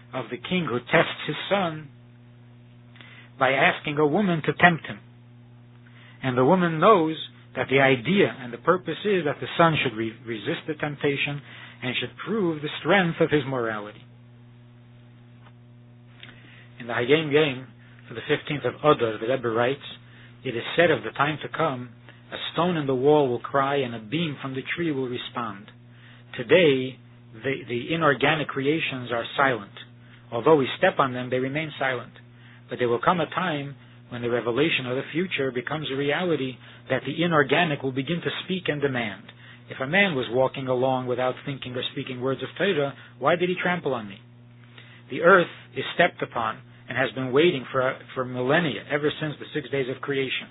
of 0.13 0.25
the 0.29 0.37
king 0.37 0.65
who 0.69 0.79
tests 0.79 1.21
his 1.27 1.35
son 1.49 1.89
by 3.39 3.51
asking 3.51 3.97
a 3.97 4.05
woman 4.07 4.41
to 4.45 4.53
tempt 4.53 4.85
him. 4.85 4.99
And 6.23 6.37
the 6.37 6.45
woman 6.45 6.79
knows 6.79 7.15
that 7.55 7.67
the 7.69 7.79
idea 7.79 8.35
and 8.39 8.53
the 8.53 8.57
purpose 8.57 8.99
is 9.03 9.25
that 9.25 9.39
the 9.41 9.47
son 9.57 9.75
should 9.81 9.97
re- 9.97 10.13
resist 10.25 10.67
the 10.67 10.75
temptation 10.75 11.41
and 11.83 11.95
should 11.99 12.15
prove 12.25 12.61
the 12.61 12.69
strength 12.79 13.19
of 13.19 13.31
his 13.31 13.43
morality 13.47 14.05
in 16.81 16.87
the 16.87 16.93
Hayom 16.93 17.31
Yom 17.31 17.67
for 18.07 18.15
the 18.15 18.21
15th 18.21 18.67
of 18.67 18.73
Adar, 18.79 19.19
the 19.19 19.27
Rebbe 19.27 19.47
writes, 19.47 19.79
it 20.43 20.55
is 20.55 20.63
said 20.75 20.89
of 20.89 21.03
the 21.03 21.11
time 21.11 21.37
to 21.43 21.49
come, 21.55 21.89
a 22.31 22.37
stone 22.53 22.75
in 22.75 22.87
the 22.87 22.95
wall 22.95 23.29
will 23.29 23.39
cry 23.39 23.77
and 23.77 23.93
a 23.93 23.99
beam 23.99 24.35
from 24.41 24.55
the 24.55 24.63
tree 24.75 24.91
will 24.91 25.07
respond. 25.07 25.67
Today, 26.35 26.97
the, 27.43 27.53
the 27.69 27.93
inorganic 27.93 28.47
creations 28.47 29.11
are 29.11 29.25
silent. 29.37 29.71
Although 30.31 30.55
we 30.55 30.67
step 30.77 30.99
on 30.99 31.13
them, 31.13 31.29
they 31.29 31.39
remain 31.39 31.71
silent. 31.77 32.13
But 32.69 32.79
there 32.79 32.87
will 32.87 33.01
come 33.03 33.19
a 33.19 33.29
time 33.29 33.75
when 34.09 34.21
the 34.21 34.29
revelation 34.29 34.85
of 34.87 34.95
the 34.95 35.09
future 35.11 35.51
becomes 35.51 35.87
a 35.91 35.95
reality 35.95 36.57
that 36.89 37.03
the 37.05 37.23
inorganic 37.23 37.83
will 37.83 37.91
begin 37.91 38.21
to 38.21 38.29
speak 38.43 38.63
and 38.67 38.81
demand. 38.81 39.23
If 39.69 39.79
a 39.79 39.87
man 39.87 40.15
was 40.15 40.25
walking 40.31 40.67
along 40.67 41.07
without 41.07 41.35
thinking 41.45 41.73
or 41.75 41.83
speaking 41.93 42.19
words 42.19 42.41
of 42.43 42.49
Torah, 42.57 42.93
why 43.19 43.35
did 43.35 43.49
he 43.49 43.55
trample 43.61 43.93
on 43.93 44.09
me? 44.09 44.19
The 45.09 45.21
earth 45.21 45.51
is 45.75 45.85
stepped 45.95 46.21
upon 46.21 46.59
and 46.89 46.97
has 46.97 47.11
been 47.11 47.31
waiting 47.31 47.65
for, 47.71 47.95
for 48.15 48.25
millennia, 48.25 48.83
ever 48.91 49.11
since 49.21 49.35
the 49.39 49.45
six 49.53 49.69
days 49.69 49.87
of 49.87 50.01
creation. 50.01 50.47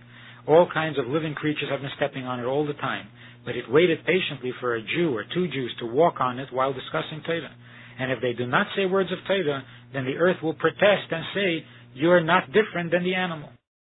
All 0.49 0.69
kinds 0.73 0.99
of 0.99 1.07
living 1.07 1.35
creatures 1.35 1.69
have 1.71 1.83
been 1.83 1.91
stepping 1.97 2.25
on 2.25 2.41
it 2.41 2.45
all 2.45 2.67
the 2.67 2.73
time, 2.75 3.09
but 3.45 3.57
it 3.57 3.71
waited 3.71 4.07
patiently 4.07 4.53
for 4.59 4.75
a 4.75 4.83
Jew 4.83 5.15
or 5.15 5.25
two 5.35 5.49
Jews 5.49 5.75
to 5.81 5.87
walk 5.87 6.15
on 6.21 6.39
it 6.39 6.49
while 6.51 6.73
discussing 6.73 7.23
Torah. 7.27 7.53
And 7.99 8.11
if 8.13 8.21
they 8.21 8.33
do 8.33 8.47
not 8.47 8.67
say 8.77 8.87
words 8.87 9.11
of 9.13 9.19
Torah, 9.27 9.63
then 9.93 10.05
the 10.05 10.17
earth 10.17 10.37
will 10.43 10.55
protest 10.55 11.11
and 11.11 11.25
say, 11.35 11.65
You 11.95 12.11
are 12.11 12.23
not 12.23 12.53
different 12.53 12.91
than 12.91 13.05
the 13.05 13.15
animal. 13.15 13.51